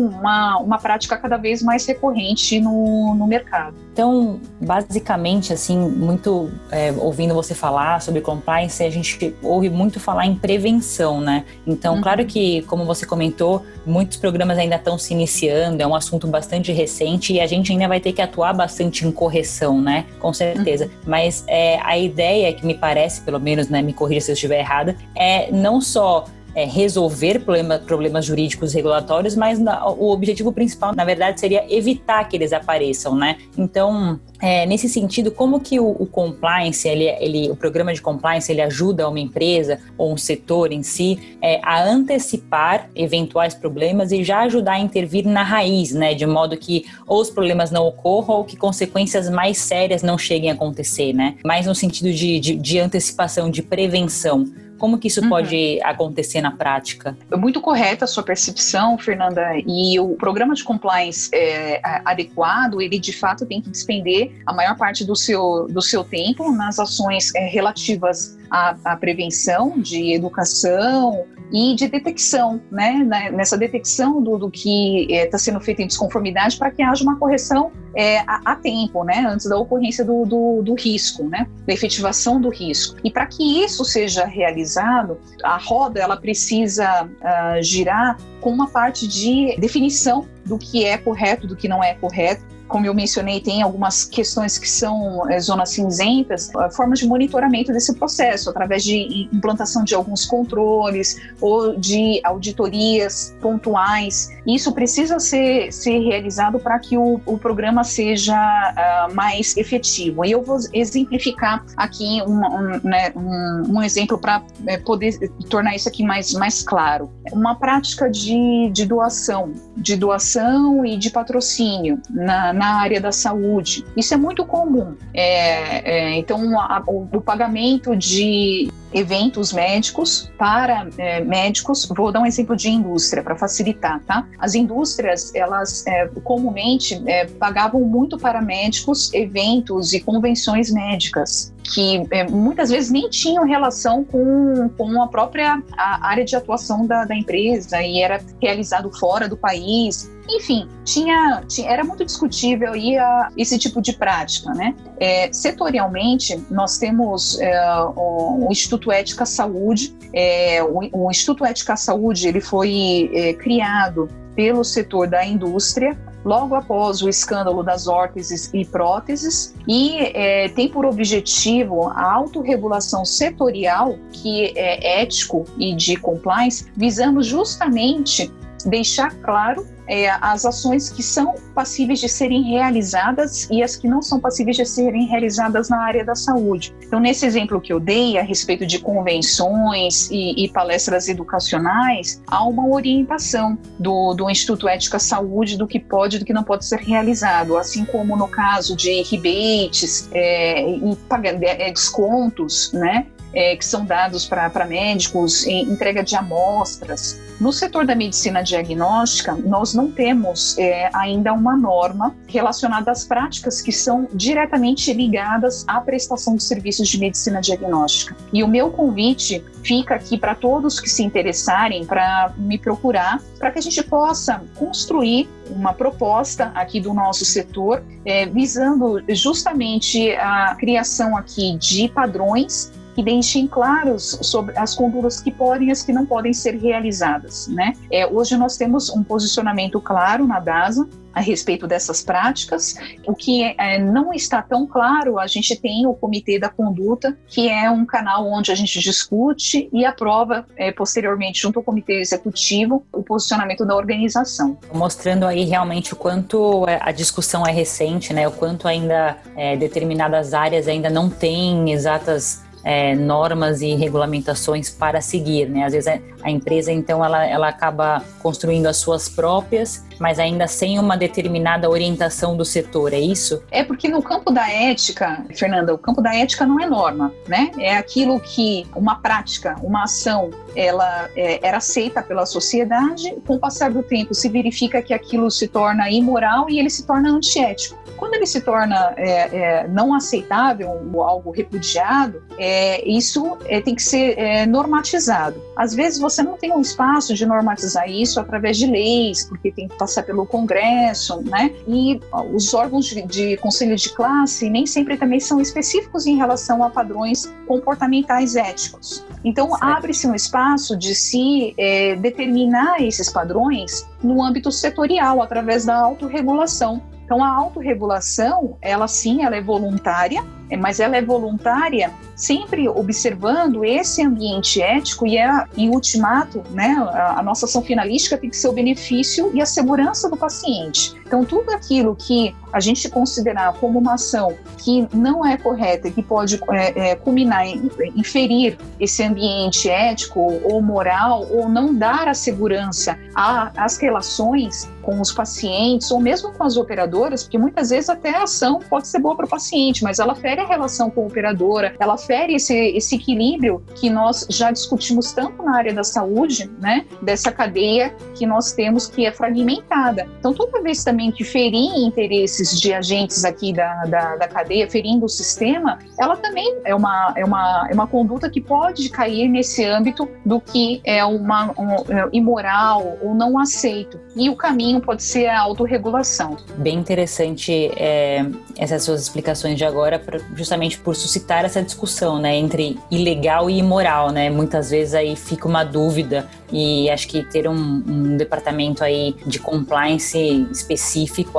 uma, 0.45 0.57
uma 0.59 0.77
prática 0.77 1.17
cada 1.17 1.37
vez 1.37 1.61
mais 1.63 1.85
recorrente 1.85 2.59
no, 2.59 3.15
no 3.15 3.25
mercado. 3.27 3.75
Então, 3.91 4.39
basicamente, 4.59 5.53
assim, 5.53 5.77
muito 5.77 6.51
é, 6.69 6.91
ouvindo 6.97 7.33
você 7.33 7.55
falar 7.55 8.01
sobre 8.01 8.21
compliance, 8.21 8.83
a 8.83 8.89
gente 8.89 9.33
ouve 9.41 9.69
muito 9.69 9.99
falar 9.99 10.25
em 10.25 10.35
prevenção, 10.35 11.21
né? 11.21 11.45
Então, 11.65 11.95
uhum. 11.95 12.01
claro 12.01 12.25
que, 12.25 12.61
como 12.63 12.85
você 12.85 13.05
comentou, 13.05 13.65
muitos 13.85 14.17
programas 14.17 14.57
ainda 14.57 14.75
estão 14.75 14.97
se 14.97 15.13
iniciando, 15.13 15.81
é 15.81 15.87
um 15.87 15.95
assunto 15.95 16.27
bastante 16.27 16.71
recente 16.73 17.33
e 17.33 17.39
a 17.39 17.47
gente 17.47 17.71
ainda 17.71 17.87
vai 17.87 17.99
ter 17.99 18.11
que 18.11 18.21
atuar 18.21 18.53
bastante 18.53 19.07
em 19.07 19.11
correção, 19.11 19.81
né? 19.81 20.05
Com 20.19 20.33
certeza. 20.33 20.85
Uhum. 20.85 20.91
Mas 21.07 21.43
é, 21.47 21.79
a 21.81 21.97
ideia 21.97 22.51
que 22.53 22.65
me 22.65 22.73
parece, 22.73 23.21
pelo 23.21 23.39
menos, 23.39 23.69
né, 23.69 23.81
me 23.81 23.93
corrija 23.93 24.21
se 24.21 24.31
eu 24.31 24.33
estiver 24.33 24.59
errada, 24.59 24.95
é 25.15 25.49
não 25.51 25.79
só 25.79 26.25
é, 26.55 26.63
resolver 26.63 27.39
problema, 27.39 27.77
problemas 27.77 28.25
jurídicos 28.25 28.73
regulatórios, 28.73 29.35
mas 29.35 29.59
na, 29.59 29.85
o 29.87 30.09
objetivo 30.09 30.51
principal, 30.51 30.95
na 30.95 31.03
verdade, 31.03 31.39
seria 31.39 31.65
evitar 31.69 32.23
que 32.29 32.37
eles 32.37 32.53
apareçam, 32.53 33.13
né? 33.15 33.37
Então, 33.57 34.19
é, 34.41 34.65
nesse 34.65 34.87
sentido, 34.87 35.31
como 35.31 35.59
que 35.59 35.79
o, 35.79 35.89
o, 35.89 36.05
compliance, 36.05 36.87
ele, 36.87 37.05
ele, 37.19 37.51
o 37.51 37.55
programa 37.55 37.93
de 37.93 38.01
compliance, 38.01 38.51
ele 38.51 38.61
ajuda 38.61 39.07
uma 39.07 39.19
empresa 39.19 39.79
ou 39.97 40.13
um 40.13 40.17
setor 40.17 40.71
em 40.71 40.81
si 40.81 41.37
é, 41.41 41.59
a 41.61 41.83
antecipar 41.83 42.89
eventuais 42.95 43.53
problemas 43.53 44.11
e 44.11 44.23
já 44.23 44.41
ajudar 44.41 44.73
a 44.73 44.79
intervir 44.79 45.27
na 45.27 45.43
raiz, 45.43 45.91
né? 45.91 46.13
De 46.13 46.25
modo 46.25 46.55
que 46.55 46.85
ou 47.05 47.21
os 47.21 47.29
problemas 47.29 47.71
não 47.71 47.85
ocorram 47.85 48.35
ou 48.35 48.43
que 48.45 48.55
consequências 48.55 49.29
mais 49.29 49.57
sérias 49.57 50.01
não 50.01 50.17
cheguem 50.17 50.49
a 50.49 50.53
acontecer, 50.53 51.11
né? 51.11 51.35
Mais 51.43 51.65
no 51.65 51.75
sentido 51.75 52.13
de, 52.13 52.39
de, 52.39 52.55
de 52.55 52.79
antecipação, 52.79 53.49
de 53.49 53.61
prevenção. 53.61 54.45
Como 54.77 54.97
que 54.97 55.07
isso 55.07 55.21
uhum. 55.21 55.29
pode 55.29 55.79
acontecer 55.83 56.41
na 56.41 56.51
prática? 56.51 57.17
É 57.31 57.35
muito 57.35 57.61
correta 57.61 58.05
a 58.05 58.07
sua 58.07 58.23
percepção, 58.23 58.97
Fernanda, 58.97 59.41
e 59.65 59.99
o 59.99 60.15
programa 60.15 60.53
de 60.53 60.63
compliance 60.63 61.29
é, 61.33 61.79
adequado, 62.03 62.81
ele 62.81 62.99
de 62.99 63.13
fato 63.13 63.45
tem 63.45 63.61
que 63.61 63.69
despender 63.69 64.31
a 64.45 64.53
maior 64.53 64.77
parte 64.77 65.05
do 65.05 65.15
seu, 65.15 65.67
do 65.69 65.81
seu 65.81 66.03
tempo 66.03 66.51
nas 66.51 66.79
ações 66.79 67.33
é, 67.35 67.47
relativas 67.47 68.34
à, 68.55 68.93
à 68.93 68.95
prevenção 68.95 69.77
de 69.79 70.13
educação, 70.13 71.25
e 71.51 71.75
de 71.75 71.87
detecção, 71.87 72.61
né, 72.71 73.31
nessa 73.31 73.57
detecção 73.57 74.21
do, 74.21 74.37
do 74.37 74.49
que 74.49 75.05
está 75.11 75.15
eh, 75.15 75.29
é, 75.33 75.37
sendo 75.37 75.59
feito 75.59 75.81
em 75.81 75.87
desconformidade 75.87 76.57
para 76.57 76.71
que 76.71 76.81
haja 76.81 77.03
uma 77.03 77.17
correção 77.17 77.71
é, 77.95 78.19
a, 78.19 78.41
a, 78.43 78.55
tempo, 78.55 79.03
né, 79.03 79.25
antes 79.27 79.47
da 79.47 79.57
ocorrência 79.57 80.03
do, 80.03 80.25
do, 80.25 80.61
do, 80.63 80.73
risco, 80.73 81.23
né, 81.23 81.47
da 81.65 81.73
efetivação 81.73 82.41
do 82.41 82.49
risco. 82.49 82.97
E 83.03 83.11
para 83.11 83.25
que 83.25 83.63
isso 83.63 83.85
seja 83.85 84.25
realizado, 84.25 85.17
a 85.43 85.57
roda 85.57 86.01
ela 86.01 86.17
precisa 86.17 87.05
uh, 87.05 87.61
girar 87.61 88.17
com 88.41 88.49
uma 88.49 88.67
parte 88.67 89.07
de 89.07 89.55
definição 89.57 90.27
do 90.45 90.57
que 90.57 90.83
é 90.83 90.97
correto, 90.97 91.47
do 91.47 91.55
que 91.55 91.67
não 91.67 91.83
é 91.83 91.93
correto, 91.93 92.43
como 92.67 92.85
eu 92.85 92.93
mencionei, 92.93 93.39
tem 93.39 93.61
algumas 93.61 94.05
questões 94.05 94.57
que 94.57 94.69
são 94.69 95.29
é, 95.29 95.39
zonas 95.39 95.69
cinzentas, 95.69 96.49
eh, 96.53 96.69
formas 96.71 96.99
de 96.99 97.07
monitoramento 97.07 97.71
desse 97.71 97.93
processo, 97.95 98.49
através 98.49 98.83
de 98.83 99.29
implantação 99.31 99.83
de 99.83 99.93
alguns 99.93 100.25
controles 100.25 101.19
ou 101.39 101.77
de 101.77 102.19
auditorias 102.23 103.35
pontuais. 103.41 104.29
Isso 104.47 104.71
precisa 104.73 105.19
ser, 105.19 105.71
ser 105.71 105.99
realizado 105.99 106.59
para 106.59 106.79
que 106.79 106.97
o, 106.97 107.21
o, 107.25 107.37
programa 107.37 107.83
seja 107.83 108.35
uh, 108.35 109.13
mais 109.13 109.55
efetivo. 109.57 110.25
E 110.25 110.31
eu 110.31 110.41
vou 110.41 110.57
exemplificar 110.73 111.63
aqui 111.77 112.21
um, 112.27 112.79
né, 112.83 113.11
um, 113.15 113.75
um 113.75 113.83
exemplo 113.83 114.17
para 114.17 114.43
é, 114.67 114.77
poder 114.77 115.17
tornar 115.49 115.75
isso 115.75 115.87
aqui 115.87 116.03
mais, 116.03 116.33
mais 116.33 116.61
claro. 116.61 117.11
Uma 117.31 117.55
prática 117.55 118.09
de, 118.09 118.69
de 118.71 118.85
doação, 118.85 119.53
de 119.77 119.95
doação 119.95 120.85
e 120.85 120.97
de 120.97 121.09
patrocínio 121.09 121.99
na, 122.09 122.53
na 122.55 122.77
área 122.77 122.99
da 122.99 123.11
saúde. 123.11 123.85
Isso 123.95 124.13
é 124.13 124.17
muito 124.17 124.45
comum. 124.45 124.95
É, 125.13 125.91
é, 125.91 126.15
então, 126.15 126.59
a, 126.59 126.81
o, 126.87 127.07
o 127.11 127.21
pagamento 127.21 127.95
de 127.95 128.71
eventos 128.95 129.51
médicos 129.51 130.31
para 130.37 130.87
é, 130.97 131.19
médicos. 131.19 131.85
Vou 131.95 132.11
dar 132.11 132.21
um 132.21 132.25
exemplo 132.25 132.55
de 132.55 132.69
indústria 132.69 133.21
para 133.21 133.35
facilitar, 133.35 134.01
tá? 134.05 134.25
As 134.39 134.55
indústrias, 134.55 135.35
elas 135.35 135.85
é, 135.85 136.07
comumente 136.23 137.01
é, 137.05 137.25
pagavam 137.25 137.81
muito 137.81 138.17
para 138.17 138.41
médicos 138.41 139.13
eventos 139.13 139.93
e 139.93 139.99
convenções 139.99 140.71
médicas 140.71 141.53
que 141.73 142.05
é, 142.11 142.29
muitas 142.29 142.69
vezes 142.69 142.91
nem 142.91 143.09
tinham 143.09 143.43
relação 143.43 144.03
com, 144.03 144.69
com 144.77 145.01
a 145.01 145.07
própria 145.07 145.63
a 145.75 146.07
área 146.07 146.23
de 146.23 146.35
atuação 146.35 146.85
da, 146.85 147.05
da 147.05 147.15
empresa 147.15 147.81
e 147.81 148.01
era 148.01 148.21
realizado 148.39 148.91
fora 148.99 149.27
do 149.27 149.35
país 149.35 150.07
enfim, 150.29 150.67
tinha, 150.83 151.43
tinha, 151.47 151.69
era 151.69 151.83
muito 151.83 152.03
discutível 152.03 152.73
aí 152.73 152.97
a, 152.97 153.29
esse 153.37 153.57
tipo 153.59 153.81
de 153.81 153.93
prática, 153.93 154.53
né? 154.53 154.75
É, 154.99 155.31
setorialmente, 155.31 156.43
nós 156.49 156.77
temos 156.77 157.39
é, 157.39 157.73
o, 157.95 158.47
o, 158.47 158.51
Instituto 158.51 158.84
Ética 158.91 159.25
Saúde. 159.25 159.95
É, 160.13 160.63
o, 160.63 161.05
o, 161.05 161.11
Instituto 161.11 161.45
Ética 161.45 161.75
Saúde 161.75 162.27
ele 162.27 162.41
foi 162.41 163.09
é, 163.13 163.33
criado 163.33 164.09
pelo 164.35 164.63
setor 164.63 165.07
da 165.07 165.25
indústria 165.25 165.97
logo 166.25 166.55
após 166.55 167.01
o 167.03 167.07
escândalo 167.07 167.61
das 167.61 167.87
órteses 167.87 168.49
e 168.53 168.65
próteses 168.65 169.53
e 169.67 169.97
é, 170.13 170.49
tem 170.49 170.67
por 170.67 170.85
objetivo 170.85 171.87
a 171.89 172.11
autorregulação 172.11 173.05
setorial, 173.05 173.95
que 174.11 174.57
é 174.57 175.01
ético 175.01 175.45
e 175.57 175.75
de 175.75 175.95
compliance, 175.95 176.65
visando 176.75 177.21
justamente 177.21 178.31
deixar 178.65 179.13
claro 179.21 179.65
é, 179.87 180.09
as 180.21 180.45
ações 180.45 180.89
que 180.89 181.03
são 181.03 181.35
passíveis 181.53 181.99
de 181.99 182.09
serem 182.09 182.43
realizadas 182.43 183.47
e 183.49 183.61
as 183.63 183.75
que 183.75 183.87
não 183.87 184.01
são 184.01 184.19
passíveis 184.19 184.57
de 184.57 184.65
serem 184.65 185.07
realizadas 185.07 185.69
na 185.69 185.81
área 185.81 186.03
da 186.03 186.15
saúde. 186.15 186.73
Então, 186.81 186.99
nesse 186.99 187.25
exemplo 187.25 187.61
que 187.61 187.71
eu 187.71 187.79
dei 187.79 188.17
a 188.17 188.23
respeito 188.23 188.65
de 188.65 188.79
convenções 188.79 190.09
e, 190.09 190.45
e 190.45 190.49
palestras 190.49 191.07
educacionais, 191.07 192.21
há 192.27 192.43
uma 192.45 192.67
orientação 192.67 193.57
do, 193.79 194.13
do 194.13 194.29
Instituto 194.29 194.67
Ética 194.67 194.99
Saúde 194.99 195.57
do 195.57 195.67
que 195.67 195.79
pode 195.79 196.17
e 196.17 196.19
do 196.19 196.25
que 196.25 196.33
não 196.33 196.43
pode 196.43 196.65
ser 196.65 196.79
realizado, 196.79 197.57
assim 197.57 197.85
como 197.85 198.15
no 198.15 198.27
caso 198.27 198.75
de 198.75 199.01
rebates 199.03 200.09
é, 200.11 200.67
e 200.69 200.97
é, 201.45 201.71
descontos, 201.71 202.71
né? 202.73 203.07
É, 203.35 203.55
que 203.55 203.65
são 203.65 203.85
dados 203.85 204.25
para 204.25 204.65
médicos 204.65 205.45
em 205.45 205.63
entrega 205.63 206.03
de 206.03 206.15
amostras. 206.15 207.21
No 207.39 207.51
setor 207.51 207.85
da 207.85 207.93
medicina 207.93 208.41
diagnóstica, 208.41 209.33
nós 209.33 209.73
não 209.73 209.91
temos 209.91 210.57
é, 210.57 210.89
ainda 210.93 211.33
uma 211.33 211.57
norma 211.57 212.15
relacionada 212.27 212.91
às 212.91 213.03
práticas 213.03 213.61
que 213.61 213.73
são 213.73 214.07
diretamente 214.13 214.93
ligadas 214.93 215.65
à 215.67 215.81
prestação 215.81 216.37
de 216.37 216.43
serviços 216.43 216.87
de 216.87 216.97
medicina 216.97 217.41
diagnóstica. 217.41 218.15
E 218.31 218.41
o 218.41 218.47
meu 218.47 218.71
convite 218.71 219.43
fica 219.65 219.95
aqui 219.95 220.17
para 220.17 220.33
todos 220.33 220.79
que 220.79 220.89
se 220.89 221.03
interessarem 221.03 221.85
para 221.85 222.33
me 222.37 222.57
procurar, 222.57 223.21
para 223.37 223.51
que 223.51 223.59
a 223.59 223.61
gente 223.61 223.83
possa 223.83 224.41
construir 224.55 225.27
uma 225.49 225.73
proposta 225.73 226.51
aqui 226.55 226.79
do 226.79 226.93
nosso 226.93 227.25
setor, 227.25 227.83
é, 228.05 228.25
visando 228.25 229.03
justamente 229.09 230.11
a 230.13 230.55
criação 230.55 231.17
aqui 231.17 231.57
de 231.57 231.89
padrões 231.89 232.71
que 232.95 233.03
deixem 233.03 233.45
claros 233.45 234.17
sobre 234.21 234.57
as 234.57 234.73
condutas 234.73 235.19
que 235.19 235.29
podem 235.29 235.67
e 235.67 235.71
as 235.71 235.83
que 235.83 235.91
não 235.91 236.05
podem 236.05 236.33
ser 236.33 236.57
realizadas. 236.57 237.47
Né? 237.49 237.73
É, 237.91 238.07
hoje 238.07 238.37
nós 238.37 238.55
temos 238.55 238.89
um 238.89 239.03
posicionamento 239.03 239.81
claro 239.81 240.25
na 240.25 240.39
DASA 240.39 240.87
a 241.15 241.21
respeito 241.21 241.65
dessas 241.65 242.01
práticas. 242.01 242.75
O 243.07 243.15
que 243.15 243.55
é, 243.57 243.79
não 243.79 244.13
está 244.13 244.41
tão 244.41 244.67
claro, 244.67 245.17
a 245.17 245.25
gente 245.27 245.55
tem 245.55 245.87
o 245.87 245.93
Comitê 245.93 246.37
da 246.37 246.49
Conduta, 246.49 247.17
que 247.25 247.49
é 247.49 247.71
um 247.71 247.85
canal 247.85 248.27
onde 248.27 248.51
a 248.51 248.55
gente 248.55 248.79
discute 248.81 249.69
e 249.71 249.85
aprova 249.85 250.45
é, 250.57 250.73
posteriormente, 250.73 251.41
junto 251.41 251.59
ao 251.59 251.63
Comitê 251.63 252.01
Executivo, 252.01 252.85
o 252.91 253.01
posicionamento 253.01 253.65
da 253.65 253.75
organização. 253.75 254.57
Mostrando 254.73 255.25
aí 255.25 255.45
realmente 255.45 255.93
o 255.93 255.95
quanto 255.95 256.67
é, 256.67 256.79
a 256.81 256.91
discussão 256.91 257.47
é 257.47 257.51
recente, 257.51 258.13
né? 258.13 258.27
o 258.27 258.31
quanto 258.31 258.67
ainda 258.67 259.17
é, 259.37 259.55
determinadas 259.55 260.33
áreas 260.33 260.67
ainda 260.67 260.89
não 260.89 261.09
têm 261.09 261.71
exatas 261.71 262.43
é, 262.65 262.95
normas 262.95 263.61
e 263.61 263.75
regulamentações 263.75 264.71
para 264.71 264.99
seguir, 264.99 265.47
né? 265.47 265.65
Às 265.65 265.73
vezes 265.73 266.01
a 266.23 266.29
empresa 266.31 266.71
então 266.71 267.05
ela, 267.05 267.23
ela 267.23 267.47
acaba 267.47 268.03
construindo 268.23 268.65
as 268.65 268.77
suas 268.77 269.07
próprias 269.07 269.85
mas 269.99 270.19
ainda 270.19 270.47
sem 270.47 270.79
uma 270.79 270.97
determinada 270.97 271.69
orientação 271.69 272.35
do 272.35 272.45
setor, 272.45 272.93
é 272.93 272.99
isso? 272.99 273.43
É 273.51 273.63
porque 273.63 273.87
no 273.87 274.01
campo 274.01 274.31
da 274.31 274.49
ética, 274.49 275.25
Fernanda, 275.35 275.73
o 275.73 275.77
campo 275.77 276.01
da 276.01 276.15
ética 276.15 276.45
não 276.45 276.59
é 276.59 276.65
norma, 276.65 277.13
né? 277.27 277.51
É 277.57 277.77
aquilo 277.77 278.19
que 278.19 278.65
uma 278.75 278.95
prática, 278.95 279.55
uma 279.61 279.83
ação, 279.83 280.29
ela 280.55 281.09
é, 281.15 281.45
era 281.45 281.57
aceita 281.57 282.01
pela 282.01 282.25
sociedade, 282.25 283.15
com 283.25 283.35
o 283.35 283.39
passar 283.39 283.71
do 283.71 283.83
tempo 283.83 284.13
se 284.13 284.29
verifica 284.29 284.81
que 284.81 284.93
aquilo 284.93 285.29
se 285.31 285.47
torna 285.47 285.89
imoral 285.89 286.49
e 286.49 286.59
ele 286.59 286.69
se 286.69 286.85
torna 286.85 287.09
antiético. 287.09 287.77
Quando 287.97 288.15
ele 288.15 288.25
se 288.25 288.41
torna 288.41 288.93
é, 288.97 289.63
é, 289.63 289.67
não 289.67 289.93
aceitável 289.93 290.69
algo 291.01 291.31
repudiado, 291.31 292.21
é, 292.37 292.87
isso 292.87 293.37
é, 293.45 293.61
tem 293.61 293.75
que 293.75 293.83
ser 293.83 294.17
é, 294.19 294.45
normatizado. 294.45 295.41
Às 295.55 295.73
vezes 295.73 295.99
você 295.99 296.21
não 296.21 296.37
tem 296.37 296.51
um 296.51 296.59
espaço 296.59 297.13
de 297.13 297.25
normatizar 297.25 297.89
isso 297.89 298.19
através 298.19 298.57
de 298.57 298.67
leis, 298.67 299.25
porque 299.27 299.51
tem 299.51 299.67
que 299.67 299.77
passar 299.85 300.03
pelo 300.03 300.25
Congresso, 300.25 301.21
né? 301.21 301.53
E 301.67 301.99
os 302.33 302.53
órgãos 302.53 302.85
de, 302.85 303.03
de 303.03 303.37
conselho 303.37 303.75
de 303.75 303.89
classe 303.93 304.49
nem 304.49 304.65
sempre 304.65 304.97
também 304.97 305.19
são 305.19 305.39
específicos 305.39 306.07
em 306.07 306.17
relação 306.17 306.63
a 306.63 306.69
padrões 306.71 307.31
comportamentais 307.47 308.35
éticos. 308.35 309.05
Então 309.23 309.55
abre-se 309.61 310.07
um 310.07 310.15
espaço 310.15 310.75
de 310.75 310.95
se 310.95 311.53
é, 311.57 311.95
determinar 311.95 312.81
esses 312.81 313.11
padrões 313.11 313.87
no 314.03 314.23
âmbito 314.23 314.51
setorial 314.51 315.21
através 315.21 315.65
da 315.65 315.77
autorregulação. 315.77 316.81
Então 317.05 317.23
a 317.23 317.29
autorregulação, 317.29 318.57
ela 318.61 318.87
sim, 318.87 319.23
ela 319.23 319.35
é 319.35 319.41
voluntária, 319.41 320.23
é, 320.49 320.57
mas 320.57 320.79
ela 320.79 320.97
é 320.97 321.01
voluntária 321.01 321.91
sempre 322.15 322.67
observando 322.67 323.63
esse 323.63 324.01
ambiente 324.01 324.61
ético 324.61 325.05
e, 325.05 325.17
é, 325.17 325.45
em 325.55 325.69
ultimato, 325.69 326.43
né, 326.51 326.75
a, 326.91 327.19
a 327.19 327.23
nossa 327.23 327.45
ação 327.45 327.61
finalística 327.61 328.17
tem 328.17 328.29
que 328.29 328.37
ser 328.37 328.47
o 328.47 328.53
benefício 328.53 329.31
e 329.33 329.41
a 329.41 329.45
segurança 329.45 330.09
do 330.09 330.17
paciente. 330.17 330.95
Então, 331.05 331.23
tudo 331.23 331.51
aquilo 331.51 331.95
que 331.95 332.35
a 332.51 332.59
gente 332.59 332.89
considerar 332.89 333.53
como 333.53 333.79
uma 333.79 333.95
ação 333.95 334.33
que 334.57 334.87
não 334.93 335.25
é 335.25 335.37
correta 335.37 335.91
que 335.91 336.01
pode 336.01 336.39
é, 336.49 336.91
é, 336.91 336.95
culminar 336.95 337.45
em, 337.45 337.69
em 337.95 338.03
ferir 338.03 338.57
esse 338.79 339.03
ambiente 339.03 339.69
ético 339.69 340.19
ou 340.43 340.61
moral 340.61 341.27
ou 341.29 341.49
não 341.49 341.75
dar 341.75 342.07
a 342.07 342.13
segurança 342.13 342.97
às 343.13 343.77
relações 343.77 344.69
com 344.81 345.01
os 345.01 345.11
pacientes 345.11 345.91
ou 345.91 345.99
mesmo 345.99 346.31
com 346.31 346.43
as 346.43 346.55
operadoras, 346.55 347.23
porque 347.23 347.37
muitas 347.37 347.71
vezes 347.71 347.89
até 347.89 348.15
a 348.15 348.23
ação 348.23 348.59
pode 348.69 348.87
ser 348.87 348.99
boa 348.99 349.15
para 349.15 349.25
o 349.25 349.29
paciente, 349.29 349.83
mas 349.83 349.99
ela 349.99 350.15
fere 350.15 350.41
a 350.41 350.45
relação 350.45 350.89
com 350.89 351.01
a 351.01 351.07
operadora, 351.07 351.75
ela 351.79 351.97
fere 351.97 352.35
esse, 352.35 352.53
esse 352.53 352.95
equilíbrio 352.95 353.63
que 353.75 353.89
nós 353.89 354.25
já 354.29 354.51
discutimos 354.51 355.11
tanto 355.11 355.41
na 355.43 355.57
área 355.57 355.73
da 355.73 355.83
saúde, 355.83 356.49
né, 356.61 356.85
dessa 357.01 357.31
cadeia 357.31 357.95
que 358.13 358.25
nós 358.25 358.53
temos 358.53 358.87
que 358.87 359.05
é 359.05 359.11
fragmentada. 359.11 360.07
Então, 360.19 360.33
toda 360.33 360.61
vez 360.61 360.83
também 360.83 360.94
ferir 361.23 361.71
interesses 361.77 362.59
de 362.59 362.73
agentes 362.73 363.23
aqui 363.25 363.53
da, 363.53 363.85
da, 363.85 364.15
da 364.15 364.27
cadeia, 364.27 364.69
ferindo 364.69 365.05
o 365.05 365.09
sistema, 365.09 365.79
ela 365.99 366.15
também 366.15 366.57
é 366.63 366.73
uma, 366.73 367.13
é, 367.15 367.25
uma, 367.25 367.67
é 367.69 367.73
uma 367.73 367.87
conduta 367.87 368.29
que 368.29 368.41
pode 368.41 368.89
cair 368.89 369.27
nesse 369.27 369.63
âmbito 369.63 370.07
do 370.25 370.39
que 370.39 370.81
é 370.83 371.03
uma 371.03 371.51
um, 371.57 371.75
é 371.89 372.09
imoral 372.13 372.97
ou 373.01 373.13
não 373.13 373.37
aceito. 373.37 373.99
E 374.15 374.29
o 374.29 374.35
caminho 374.35 374.81
pode 374.81 375.03
ser 375.03 375.27
a 375.27 375.39
autorregulação. 375.41 376.37
Bem 376.57 376.77
interessante 376.77 377.71
é, 377.75 378.25
essas 378.57 378.83
suas 378.83 379.01
explicações 379.01 379.57
de 379.57 379.65
agora, 379.65 380.01
justamente 380.35 380.77
por 380.79 380.95
suscitar 380.95 381.45
essa 381.45 381.61
discussão, 381.61 382.19
né, 382.19 382.35
entre 382.35 382.77
ilegal 382.89 383.49
e 383.49 383.57
imoral, 383.57 384.11
né? 384.11 384.29
Muitas 384.29 384.69
vezes 384.69 384.93
aí 384.93 385.15
fica 385.15 385.47
uma 385.47 385.63
dúvida 385.63 386.27
e 386.51 386.89
acho 386.89 387.07
que 387.07 387.23
ter 387.23 387.47
um, 387.47 387.53
um 387.53 388.17
departamento 388.17 388.83
aí 388.83 389.15
de 389.25 389.39
compliance 389.39 390.17
específico, 390.51 390.84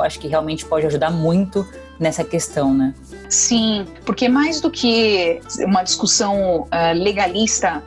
acho 0.01 0.19
que 0.19 0.27
realmente 0.27 0.65
pode 0.65 0.85
ajudar 0.85 1.11
muito 1.11 1.65
nessa 1.99 2.23
questão, 2.23 2.73
né? 2.73 2.93
Sim, 3.29 3.85
porque 4.05 4.29
mais 4.29 4.61
do 4.61 4.71
que 4.71 5.39
uma 5.59 5.83
discussão 5.83 6.61
uh, 6.61 6.67
legalista, 6.93 7.83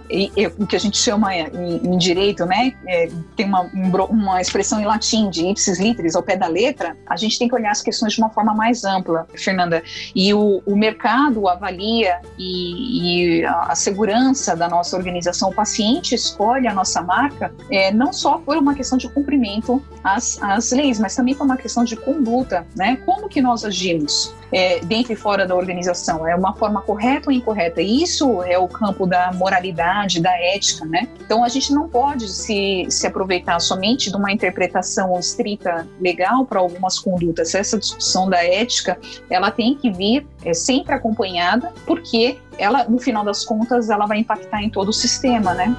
o 0.59 0.67
que 0.67 0.77
a 0.77 0.79
gente 0.79 0.99
chama 0.99 1.35
em, 1.35 1.77
em 1.83 1.99
direito, 1.99 2.45
né, 2.45 2.75
é, 2.87 3.09
tem 3.37 3.47
uma, 3.47 3.63
uma 4.05 4.41
expressão 4.41 4.81
em 4.81 4.85
latim 4.85 5.31
de 5.31 5.47
ipsis 5.47 5.79
literis, 5.79 6.15
ao 6.15 6.23
pé 6.23 6.37
da 6.37 6.47
letra, 6.47 6.97
a 7.07 7.17
gente 7.17 7.39
tem 7.39 7.49
que 7.49 7.55
olhar 7.55 7.71
as 7.71 7.83
questões 7.83 8.13
de 8.13 8.21
uma 8.21 8.31
forma 8.31 8.55
mais 8.55 8.85
ampla, 8.85 9.27
Fernanda. 9.35 9.83
E 10.15 10.33
o, 10.35 10.63
o 10.67 10.77
mercado 10.77 11.49
avalia 11.49 12.21
e, 12.39 13.41
e, 13.41 13.45
a 13.45 13.75
segurança 13.75 14.55
da 14.55 14.69
nossa 14.69 14.97
organização, 14.97 15.51
o 15.51 15.55
paciente 15.55 16.15
escolhe 16.15 16.67
a 16.67 16.75
nossa 16.75 17.01
marca, 17.03 17.53
é, 17.71 17.91
não 17.91 18.13
só 18.13 18.39
por 18.39 18.57
uma 18.57 18.75
questão 18.75 18.99
de 18.99 19.09
cumprimento 19.09 19.83
às, 20.05 20.41
às 20.43 20.71
leis, 20.73 20.99
mas 20.99 21.15
também 21.15 21.35
por 21.35 21.45
uma 21.45 21.57
questão 21.57 21.85
de 21.85 21.97
conduta, 21.97 22.67
né? 22.77 22.97
Como 23.07 23.29
que 23.29 23.41
nós 23.41 23.65
agimos? 23.65 24.35
é, 24.53 24.81
dentro 24.81 25.13
e 25.13 25.17
fora 25.17 25.30
da 25.39 25.55
organização. 25.55 26.27
É 26.27 26.35
uma 26.35 26.55
forma 26.55 26.83
correta 26.83 27.31
ou 27.31 27.33
incorreta? 27.33 27.81
Isso 27.81 28.43
é 28.43 28.59
o 28.59 28.69
campo 28.69 29.07
da 29.07 29.33
moralidade, 29.33 30.21
da 30.21 30.33
ética, 30.33 30.85
né? 30.85 31.09
Então 31.25 31.45
a 31.45 31.49
gente 31.49 31.73
não 31.73 31.89
pode 31.89 32.29
se, 32.29 32.87
se 32.89 33.07
aproveitar 33.07 33.61
somente 33.61 34.11
de 34.11 34.17
uma 34.17 34.33
interpretação 34.33 35.19
estrita 35.19 35.87
legal 36.01 36.45
para 36.45 36.61
algumas 36.61 36.99
condutas. 36.99 37.55
Essa 37.55 37.79
discussão 37.79 38.29
da 38.29 38.45
ética, 38.45 38.99
ela 39.29 39.51
tem 39.51 39.75
que 39.75 39.91
vir 39.91 40.27
é, 40.45 40.53
sempre 40.53 40.95
acompanhada, 40.95 41.73
porque 41.87 42.39
ela, 42.59 42.85
no 42.85 42.99
final 42.99 43.25
das 43.25 43.45
contas, 43.45 43.89
ela 43.91 44.07
vai 44.07 44.19
impactar 44.19 44.63
em 44.63 44.71
todo 44.71 44.89
o 44.89 44.93
sistema, 44.93 45.55
né? 45.55 45.75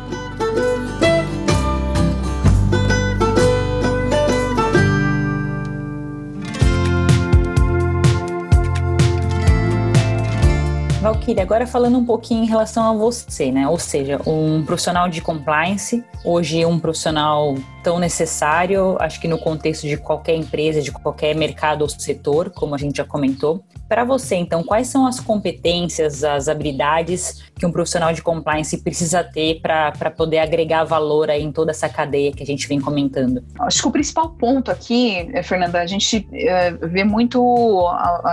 Valkyrie, 11.21 11.39
agora 11.39 11.67
falando 11.67 11.99
um 11.99 12.05
pouquinho 12.05 12.43
em 12.43 12.47
relação 12.47 12.83
a 12.83 12.93
você, 12.93 13.51
né? 13.51 13.67
Ou 13.67 13.77
seja, 13.77 14.19
um 14.25 14.65
profissional 14.65 15.07
de 15.07 15.21
compliance, 15.21 16.03
hoje 16.25 16.65
um 16.65 16.79
profissional 16.79 17.55
tão 17.83 17.99
necessário, 17.99 18.97
acho 18.99 19.19
que 19.21 19.27
no 19.27 19.37
contexto 19.37 19.87
de 19.87 19.97
qualquer 19.97 20.35
empresa, 20.35 20.81
de 20.81 20.91
qualquer 20.91 21.35
mercado 21.35 21.83
ou 21.83 21.89
setor, 21.89 22.49
como 22.49 22.73
a 22.73 22.77
gente 22.77 22.97
já 22.97 23.05
comentou. 23.05 23.63
Para 23.87 24.05
você, 24.05 24.35
então, 24.35 24.63
quais 24.63 24.87
são 24.87 25.05
as 25.05 25.19
competências, 25.19 26.23
as 26.23 26.47
habilidades 26.47 27.43
que 27.57 27.65
um 27.65 27.71
profissional 27.73 28.13
de 28.13 28.21
compliance 28.21 28.77
precisa 28.81 29.21
ter 29.21 29.59
para 29.61 30.09
poder 30.11 30.39
agregar 30.39 30.85
valor 30.85 31.29
aí 31.29 31.43
em 31.43 31.51
toda 31.51 31.71
essa 31.71 31.89
cadeia 31.89 32.31
que 32.31 32.41
a 32.41 32.45
gente 32.45 32.69
vem 32.69 32.79
comentando? 32.79 33.43
Acho 33.59 33.81
que 33.81 33.87
o 33.89 33.91
principal 33.91 34.29
ponto 34.29 34.71
aqui, 34.71 35.29
eh, 35.33 35.43
Fernanda, 35.43 35.81
a 35.81 35.85
gente 35.85 36.25
é, 36.33 36.71
vê 36.71 37.03
muito 37.03 37.85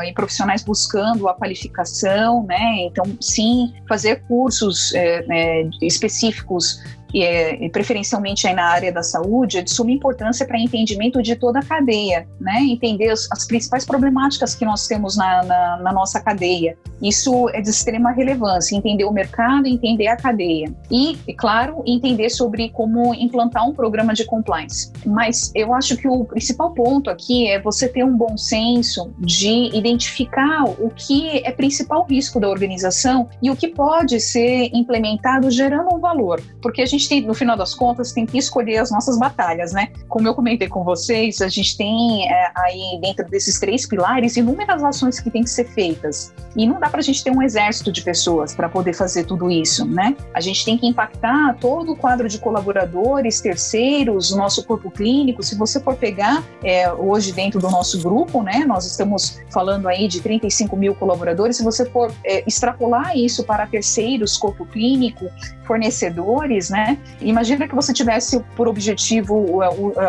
em 0.05 0.15
profissionais 0.15 0.63
buscando 0.63 1.29
a 1.29 1.35
qualificação, 1.35 2.45
né? 2.45 2.78
Então, 2.87 3.05
sim, 3.21 3.73
fazer 3.89 4.23
cursos 4.29 4.95
é, 4.95 5.25
é, 5.29 5.71
específicos 5.83 6.83
e, 7.13 7.23
é, 7.23 7.65
e 7.65 7.69
preferencialmente 7.71 8.47
aí 8.47 8.55
na 8.55 8.65
área 8.65 8.93
da 8.93 9.03
saúde, 9.03 9.59
é 9.59 9.63
de 9.63 9.71
suma 9.71 9.91
importância 9.91 10.47
para 10.47 10.59
entendimento 10.59 11.23
de 11.23 11.37
toda 11.37 11.61
a 11.61 11.63
cadeia, 11.63 12.27
né? 12.41 12.61
Entender 12.63 13.11
as, 13.11 13.29
as 13.31 13.47
principais 13.47 13.85
problemáticas 13.85 14.55
que 14.55 14.65
nós 14.65 14.87
temos 14.87 15.17
na, 15.17 15.43
na, 15.45 15.77
na, 15.79 15.93
nossa 15.93 16.21
cadeia. 16.21 16.77
Isso 17.03 17.49
é 17.51 17.61
de 17.61 17.71
extrema 17.71 18.11
relevância, 18.11 18.77
entender 18.77 19.05
o 19.05 19.13
mercado, 19.13 19.67
entender 19.67 20.09
a 20.09 20.17
cadeia. 20.17 20.75
E, 20.91 21.17
é 21.29 21.33
claro, 21.33 21.83
entender 21.87 22.29
sobre 22.31 22.71
como 22.71 23.15
implantar 23.15 23.67
um 23.67 23.73
programa 23.73 24.13
de 24.13 24.25
compliance. 24.25 24.93
Mas 25.07 25.53
eu 25.55 25.73
acho 25.75 25.97
que 25.97 26.09
o 26.09 26.25
principal 26.25 26.73
ponto 26.75 27.09
aqui 27.09 27.49
é 27.49 27.61
você 27.61 27.89
ter 27.89 28.05
um 28.05 28.17
bom 28.17 28.37
senso 28.37 29.13
de 29.19 29.77
identificar 29.77 30.65
o 30.65 30.91
que 30.91 31.39
é 31.45 31.53
principal 31.53 32.05
risco 32.09 32.41
da 32.41 32.49
organização 32.49 33.29
e 33.43 33.51
o 33.51 33.57
que 33.57 33.69
pode 33.69 34.21
ser 34.21 34.71
implementado 34.75 35.51
gerando 35.51 35.95
um 35.95 35.99
valor. 35.99 36.43
Porque 36.61 36.83
a 36.83 36.87
gente 36.87 36.98
gente 36.99 37.09
tem, 37.09 37.23
no 37.23 37.35
final 37.35 37.57
das 37.57 37.75
contas, 37.75 38.13
tem 38.13 38.27
que 38.27 38.37
escolher 38.37 38.79
as 38.79 38.91
nossas 38.91 39.19
batalhas, 39.19 39.73
né? 39.73 39.91
Como 40.09 40.27
eu 40.27 40.35
comentei 40.35 40.69
com 40.69 40.85
vocês, 40.85 41.41
a 41.41 41.49
gente 41.49 41.77
tem 41.77 42.31
é, 42.31 42.51
aí 42.57 42.99
dentro 43.01 43.25
desses 43.29 43.59
três 43.59 43.87
pilares 43.87 44.37
inúmeras 44.37 44.83
ações 44.83 45.21
que 45.21 45.31
têm 45.31 45.45
que 45.45 45.51
ser 45.51 45.65
feitas. 45.65 46.35
E 46.57 46.67
não 46.67 46.81
dá 46.81 46.89
para 46.89 47.01
a 47.01 47.03
gente 47.03 47.23
ter 47.23 47.31
um 47.31 47.41
exército 47.41 47.93
de 47.93 48.03
pessoas 48.03 48.55
para 48.55 48.69
poder 48.69 48.93
fazer 48.93 49.25
tudo 49.25 49.51
isso, 49.51 49.87
né? 49.87 50.17
A 50.35 50.41
gente 50.41 50.65
tem 50.65 50.77
que 50.77 50.87
impactar 50.87 51.57
todo 51.61 51.93
o 51.93 51.97
quadro 51.97 52.29
de 52.29 52.39
colaboradores, 52.39 53.41
terceiros, 53.41 54.35
nosso 54.35 54.65
corpo 54.65 54.91
clínico. 54.91 55.43
Se 55.43 55.55
você 55.55 55.81
for 55.81 55.95
pegar 55.95 56.43
é, 56.65 56.91
hoje 56.93 57.33
dentro 57.33 57.61
do 57.61 57.71
nosso 57.71 58.01
grupo, 58.01 58.43
né? 58.43 58.65
Nós 58.67 58.85
estamos 58.87 59.41
falando 59.53 59.89
aí 59.89 60.09
de 60.09 60.21
35 60.21 60.77
mil 60.77 60.95
colaboradores. 60.95 61.57
Se 61.57 61.63
você 61.63 61.85
for 61.85 62.13
é, 62.25 62.43
extrapolar 62.47 63.17
isso 63.17 63.45
para 63.45 63.67
terceiros, 63.67 64.37
corpo 64.37 64.67
clínico, 64.67 65.31
fornecedores, 65.69 66.71
né? 66.71 66.88
Né? 66.89 66.99
Imagina 67.21 67.69
que 67.69 67.75
você 67.75 67.93
tivesse 67.93 68.41
por 68.57 68.67
objetivo 68.67 69.35
o, 69.35 69.63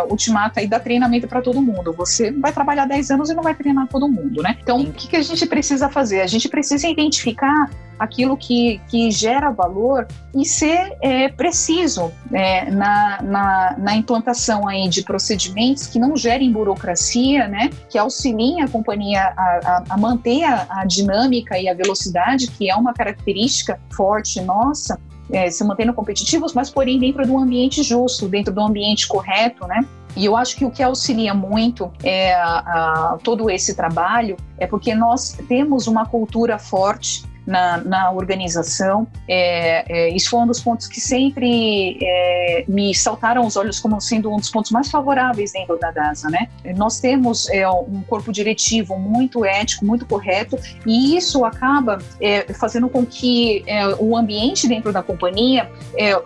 ultimato 0.09 0.59
aí 0.59 0.67
dar 0.67 0.79
treinamento 0.79 1.27
para 1.27 1.41
todo 1.41 1.61
mundo. 1.61 1.91
Você 1.93 2.31
vai 2.31 2.53
trabalhar 2.53 2.85
10 2.85 3.11
anos 3.11 3.29
e 3.29 3.33
não 3.33 3.43
vai 3.43 3.53
treinar 3.53 3.87
todo 3.87 4.07
mundo, 4.07 4.41
né? 4.41 4.57
Então, 4.61 4.81
o 4.81 4.93
que, 4.93 5.09
que 5.09 5.15
a 5.17 5.21
gente 5.21 5.45
precisa 5.45 5.89
fazer? 5.89 6.21
A 6.21 6.27
gente 6.27 6.47
precisa 6.47 6.87
identificar 6.87 7.69
aquilo 7.99 8.37
que, 8.37 8.79
que 8.87 9.11
gera 9.11 9.51
valor 9.51 10.07
e 10.33 10.45
ser 10.45 10.95
é, 11.01 11.27
preciso 11.27 12.13
é, 12.31 12.71
na, 12.71 13.21
na, 13.21 13.75
na, 13.77 13.95
implantação 13.95 14.65
aí 14.65 14.87
de 14.87 15.03
procedimentos 15.03 15.85
que 15.85 15.99
não 15.99 16.15
gerem 16.15 16.49
burocracia, 16.49 17.49
né, 17.49 17.69
que 17.89 17.97
auxiliem 17.97 18.61
a 18.61 18.69
companhia 18.69 19.21
a, 19.35 19.41
a, 19.41 19.83
a 19.89 19.97
manter 19.97 20.45
a, 20.45 20.65
a, 20.69 20.85
dinâmica 20.85 21.59
e 21.59 21.67
a 21.67 21.73
velocidade, 21.73 22.47
que 22.47 22.69
é 22.69 22.75
uma 22.75 22.93
característica 22.93 23.77
forte 23.91 24.39
nossa, 24.39 24.97
é, 25.31 25.49
se 25.49 25.63
mantendo 25.63 25.93
competitivos, 25.93 26.53
mas 26.53 26.69
porém 26.69 26.99
dentro 26.99 27.23
de 27.23 27.31
um 27.31 27.39
ambiente 27.39 27.83
justo, 27.83 28.27
dentro 28.27 28.53
de 28.53 28.59
um 28.59 28.65
ambiente 28.65 29.07
correto, 29.07 29.67
né? 29.67 29.85
E 30.15 30.25
eu 30.25 30.35
acho 30.35 30.55
que 30.55 30.65
o 30.65 30.71
que 30.71 30.81
auxilia 30.81 31.33
muito 31.33 31.91
é, 32.03 32.33
a, 32.33 33.13
a, 33.13 33.17
todo 33.23 33.49
esse 33.49 33.75
trabalho 33.75 34.35
é 34.57 34.65
porque 34.65 34.95
nós 34.95 35.37
temos 35.47 35.87
uma 35.87 36.05
cultura 36.05 36.57
forte 36.57 37.23
na, 37.49 37.77
na 37.79 38.11
organização. 38.11 39.07
É, 39.27 39.83
é, 39.91 40.09
isso 40.09 40.29
foi 40.29 40.39
um 40.39 40.47
dos 40.47 40.61
pontos 40.61 40.87
que 40.87 41.01
sempre 41.01 41.97
é, 42.01 42.63
me 42.67 42.93
saltaram 42.93 43.45
os 43.45 43.57
olhos 43.57 43.79
como 43.79 43.99
sendo 43.99 44.31
um 44.31 44.37
dos 44.37 44.51
pontos 44.51 44.69
mais 44.71 44.89
favoráveis 44.89 45.51
dentro 45.51 45.77
da 45.79 45.89
DASA. 45.89 46.29
Né? 46.29 46.47
Nós 46.77 46.99
temos 46.99 47.49
é, 47.49 47.67
um 47.67 48.03
corpo 48.07 48.31
diretivo 48.31 48.97
muito 48.97 49.43
ético, 49.43 49.83
muito 49.83 50.05
correto, 50.05 50.57
e 50.85 51.17
isso 51.17 51.43
acaba 51.43 51.97
é, 52.21 52.53
fazendo 52.53 52.87
com 52.87 53.03
que 53.03 53.63
é, 53.65 53.87
o 53.95 54.15
ambiente 54.15 54.67
dentro 54.67 54.93
da 54.93 55.01
companhia 55.01 55.69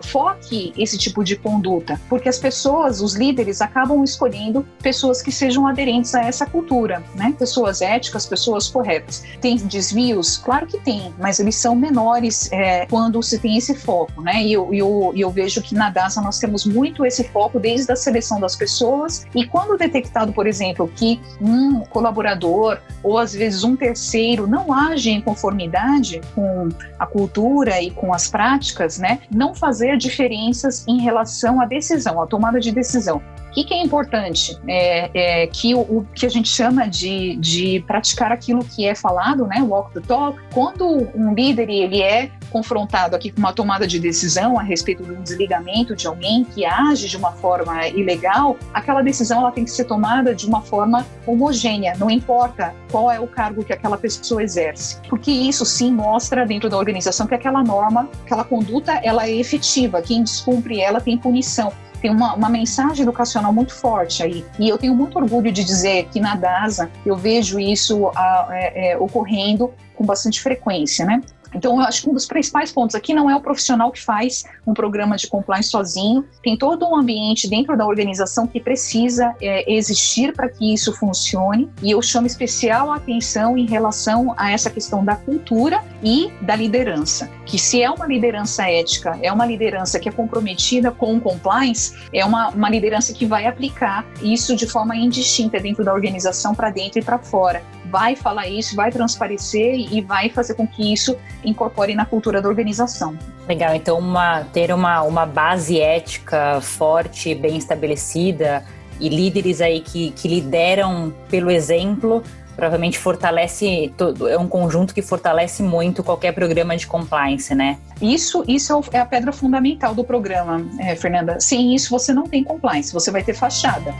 foque 0.02 0.72
esse 0.76 0.98
tipo 0.98 1.24
de 1.24 1.36
conduta, 1.36 1.98
porque 2.08 2.28
as 2.28 2.38
pessoas, 2.38 3.00
os 3.00 3.14
líderes, 3.14 3.62
acabam 3.62 4.04
escolhendo 4.04 4.66
pessoas 4.82 5.22
que 5.22 5.32
sejam 5.32 5.66
aderentes 5.66 6.14
a 6.14 6.22
essa 6.22 6.44
cultura, 6.44 7.02
né? 7.14 7.34
pessoas 7.38 7.80
éticas, 7.80 8.26
pessoas 8.26 8.68
corretas. 8.68 9.24
Tem 9.40 9.56
desvios? 9.56 10.36
Claro 10.36 10.66
que 10.66 10.78
tem, 10.78 11.13
mas 11.18 11.38
eles 11.38 11.56
são 11.56 11.74
menores 11.74 12.50
é, 12.52 12.86
quando 12.86 13.22
se 13.22 13.38
tem 13.38 13.56
esse 13.56 13.74
foco, 13.74 14.20
né? 14.22 14.42
E 14.42 14.52
eu, 14.52 14.72
eu, 14.72 15.12
eu 15.16 15.30
vejo 15.30 15.62
que 15.62 15.74
na 15.74 15.90
DASA 15.90 16.20
nós 16.20 16.38
temos 16.38 16.64
muito 16.64 17.04
esse 17.04 17.24
foco 17.24 17.58
desde 17.58 17.92
a 17.92 17.96
seleção 17.96 18.40
das 18.40 18.56
pessoas 18.56 19.26
e 19.34 19.46
quando 19.46 19.76
detectado, 19.76 20.32
por 20.32 20.46
exemplo, 20.46 20.90
que 20.94 21.20
um 21.40 21.80
colaborador 21.80 22.78
ou 23.02 23.18
às 23.18 23.32
vezes 23.32 23.64
um 23.64 23.76
terceiro 23.76 24.46
não 24.46 24.72
age 24.72 25.10
em 25.10 25.20
conformidade 25.20 26.20
com 26.34 26.68
a 26.98 27.06
cultura 27.06 27.80
e 27.80 27.90
com 27.90 28.12
as 28.12 28.28
práticas, 28.28 28.98
né? 28.98 29.20
Não 29.30 29.54
fazer 29.54 29.96
diferenças 29.96 30.86
em 30.86 31.00
relação 31.00 31.60
à 31.60 31.66
decisão, 31.66 32.20
à 32.20 32.26
tomada 32.26 32.60
de 32.60 32.72
decisão 32.72 33.22
que, 33.54 33.64
que 33.64 33.72
é 33.72 33.82
importante? 33.82 34.58
É, 34.66 35.42
é 35.42 35.46
que 35.46 35.74
o, 35.74 35.80
o, 35.80 36.06
que 36.12 36.26
a 36.26 36.28
gente 36.28 36.48
chama 36.48 36.88
de, 36.88 37.36
de 37.36 37.82
praticar 37.86 38.32
aquilo 38.32 38.64
que 38.64 38.84
é 38.84 38.94
falado, 38.94 39.46
né, 39.46 39.62
walk 39.62 39.94
the 39.94 40.00
talk. 40.00 40.38
Quando 40.52 41.03
um 41.14 41.34
líder 41.34 41.68
ele 41.68 42.02
é 42.02 42.30
confrontado 42.50 43.16
aqui 43.16 43.30
com 43.30 43.38
uma 43.38 43.52
tomada 43.52 43.86
de 43.86 43.98
decisão 43.98 44.58
a 44.58 44.62
respeito 44.62 45.02
do 45.02 45.16
desligamento 45.16 45.96
de 45.96 46.06
alguém 46.06 46.44
que 46.44 46.64
age 46.64 47.08
de 47.08 47.16
uma 47.16 47.32
forma 47.32 47.88
ilegal, 47.88 48.56
aquela 48.72 49.02
decisão 49.02 49.40
ela 49.40 49.50
tem 49.50 49.64
que 49.64 49.70
ser 49.70 49.84
tomada 49.84 50.34
de 50.34 50.46
uma 50.46 50.62
forma 50.62 51.04
homogênea, 51.26 51.94
não 51.98 52.08
importa 52.08 52.74
qual 52.90 53.10
é 53.10 53.18
o 53.18 53.26
cargo 53.26 53.64
que 53.64 53.72
aquela 53.72 53.96
pessoa 53.96 54.42
exerce, 54.42 55.00
porque 55.08 55.30
isso 55.30 55.64
sim 55.64 55.92
mostra 55.92 56.46
dentro 56.46 56.70
da 56.70 56.76
organização 56.76 57.26
que 57.26 57.34
aquela 57.34 57.62
norma, 57.62 58.08
aquela 58.24 58.44
conduta, 58.44 58.92
ela 59.02 59.26
é 59.26 59.34
efetiva, 59.34 60.00
quem 60.00 60.22
descumpre 60.22 60.80
ela 60.80 61.00
tem 61.00 61.18
punição 61.18 61.72
tem 62.04 62.10
uma, 62.10 62.34
uma 62.34 62.50
mensagem 62.50 63.02
educacional 63.02 63.50
muito 63.50 63.72
forte 63.72 64.22
aí. 64.22 64.44
E 64.58 64.68
eu 64.68 64.76
tenho 64.76 64.94
muito 64.94 65.16
orgulho 65.18 65.50
de 65.50 65.64
dizer 65.64 66.06
que 66.12 66.20
na 66.20 66.36
DASA 66.36 66.90
eu 67.06 67.16
vejo 67.16 67.58
isso 67.58 68.08
a, 68.14 68.48
é, 68.50 68.90
é, 68.90 68.98
ocorrendo 68.98 69.72
com 69.94 70.04
bastante 70.04 70.38
frequência, 70.42 71.06
né? 71.06 71.22
Então, 71.54 71.80
eu 71.80 71.86
acho 71.86 72.02
que 72.02 72.10
um 72.10 72.14
dos 72.14 72.26
principais 72.26 72.72
pontos 72.72 72.94
aqui 72.94 73.14
não 73.14 73.30
é 73.30 73.36
o 73.36 73.40
profissional 73.40 73.90
que 73.92 74.02
faz 74.02 74.44
um 74.66 74.74
programa 74.74 75.16
de 75.16 75.26
compliance 75.26 75.68
sozinho, 75.68 76.24
tem 76.42 76.56
todo 76.56 76.86
um 76.86 76.96
ambiente 76.96 77.48
dentro 77.48 77.76
da 77.76 77.86
organização 77.86 78.46
que 78.46 78.60
precisa 78.60 79.34
é, 79.40 79.72
existir 79.72 80.32
para 80.32 80.48
que 80.48 80.72
isso 80.72 80.92
funcione, 80.92 81.70
e 81.82 81.90
eu 81.90 82.02
chamo 82.02 82.26
especial 82.26 82.92
atenção 82.92 83.56
em 83.56 83.66
relação 83.66 84.34
a 84.36 84.50
essa 84.50 84.70
questão 84.70 85.04
da 85.04 85.16
cultura 85.16 85.82
e 86.02 86.30
da 86.40 86.56
liderança. 86.56 87.30
Que 87.46 87.58
se 87.58 87.82
é 87.82 87.90
uma 87.90 88.06
liderança 88.06 88.68
ética, 88.68 89.18
é 89.22 89.32
uma 89.32 89.46
liderança 89.46 89.98
que 89.98 90.08
é 90.08 90.12
comprometida 90.12 90.90
com 90.90 91.16
o 91.16 91.20
compliance, 91.20 91.94
é 92.12 92.24
uma, 92.24 92.48
uma 92.50 92.68
liderança 92.68 93.12
que 93.12 93.26
vai 93.26 93.46
aplicar 93.46 94.04
isso 94.22 94.56
de 94.56 94.66
forma 94.66 94.96
indistinta 94.96 95.60
dentro 95.60 95.84
da 95.84 95.92
organização, 95.92 96.54
para 96.54 96.70
dentro 96.70 96.98
e 96.98 97.02
para 97.02 97.18
fora 97.18 97.62
vai 97.94 98.16
falar 98.16 98.48
isso, 98.48 98.74
vai 98.74 98.90
transparecer 98.90 99.72
e 99.76 100.00
vai 100.00 100.28
fazer 100.28 100.54
com 100.54 100.66
que 100.66 100.92
isso 100.92 101.16
incorpore 101.44 101.94
na 101.94 102.04
cultura 102.04 102.42
da 102.42 102.48
organização. 102.48 103.16
Legal, 103.46 103.72
então 103.72 103.96
uma, 104.00 104.40
ter 104.52 104.74
uma, 104.74 105.02
uma 105.02 105.24
base 105.24 105.80
ética 105.80 106.60
forte, 106.60 107.36
bem 107.36 107.56
estabelecida 107.56 108.64
e 108.98 109.08
líderes 109.08 109.60
aí 109.60 109.80
que, 109.80 110.10
que 110.10 110.26
lideram 110.26 111.14
pelo 111.30 111.52
exemplo 111.52 112.20
provavelmente 112.56 112.98
fortalece 112.98 113.92
é 114.30 114.38
um 114.38 114.46
conjunto 114.48 114.94
que 114.94 115.02
fortalece 115.02 115.60
muito 115.60 116.04
qualquer 116.04 116.32
programa 116.32 116.76
de 116.76 116.86
compliance, 116.86 117.52
né? 117.52 117.78
Isso, 118.00 118.44
isso 118.46 118.72
é, 118.92 118.96
é 118.96 119.00
a 119.00 119.06
pedra 119.06 119.32
fundamental 119.32 119.92
do 119.92 120.04
programa, 120.04 120.64
é, 120.78 120.94
Fernanda. 120.94 121.40
Sem 121.40 121.74
isso 121.74 121.90
você 121.90 122.12
não 122.12 122.24
tem 122.24 122.44
compliance, 122.44 122.92
você 122.92 123.10
vai 123.10 123.24
ter 123.24 123.34
fachada. 123.34 123.92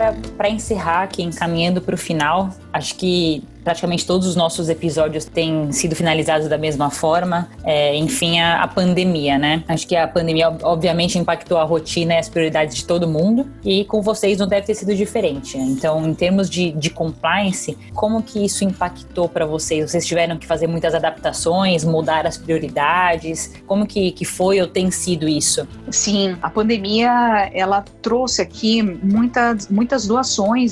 Agora, 0.00 0.29
para 0.40 0.48
encerrar 0.48 1.02
aqui, 1.02 1.22
encaminhando 1.22 1.82
para 1.82 1.94
o 1.94 1.98
final, 1.98 2.48
acho 2.72 2.94
que 2.94 3.44
praticamente 3.62 4.06
todos 4.06 4.26
os 4.26 4.34
nossos 4.34 4.68
episódios 4.68 5.24
têm 5.24 5.70
sido 5.72 5.94
finalizados 5.94 6.48
da 6.48 6.58
mesma 6.58 6.90
forma. 6.90 7.48
É, 7.62 7.94
enfim, 7.94 8.40
a, 8.40 8.62
a, 8.62 8.68
pandemia, 8.68 9.38
né? 9.38 9.62
Acho 9.68 9.86
que 9.86 9.94
a 9.94 10.08
pandemia, 10.08 10.56
obviamente, 10.62 11.18
impactou 11.18 11.58
a 11.58 11.64
rotina 11.64 12.14
e 12.14 12.18
as 12.18 12.28
prioridades 12.28 12.74
de 12.74 12.84
todo 12.84 13.06
mundo. 13.06 13.46
E 13.64 13.84
com 13.84 14.00
vocês 14.00 14.38
não 14.38 14.46
deve 14.46 14.66
ter 14.66 14.74
sido 14.74 14.94
diferente. 14.94 15.58
Então, 15.58 16.06
em 16.06 16.14
termos 16.14 16.48
de, 16.48 16.72
de 16.72 16.90
compliance, 16.90 17.76
como 17.94 18.22
que 18.22 18.44
isso 18.44 18.64
impactou 18.64 19.28
para 19.28 19.46
vocês? 19.46 19.90
Vocês 19.90 20.06
tiveram 20.06 20.38
que 20.38 20.46
fazer 20.46 20.66
muitas 20.66 20.94
adaptações, 20.94 21.84
mudar 21.84 22.26
as 22.26 22.36
prioridades? 22.36 23.52
Como 23.66 23.86
que, 23.86 24.10
que 24.12 24.24
foi 24.24 24.60
ou 24.60 24.66
tem 24.66 24.90
sido 24.90 25.28
isso? 25.28 25.66
Sim, 25.90 26.36
a 26.40 26.50
pandemia, 26.50 27.50
ela 27.52 27.84
trouxe 28.00 28.40
aqui 28.42 28.82
muitas, 28.82 29.68
muitas 29.68 30.08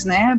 né? 0.05 0.39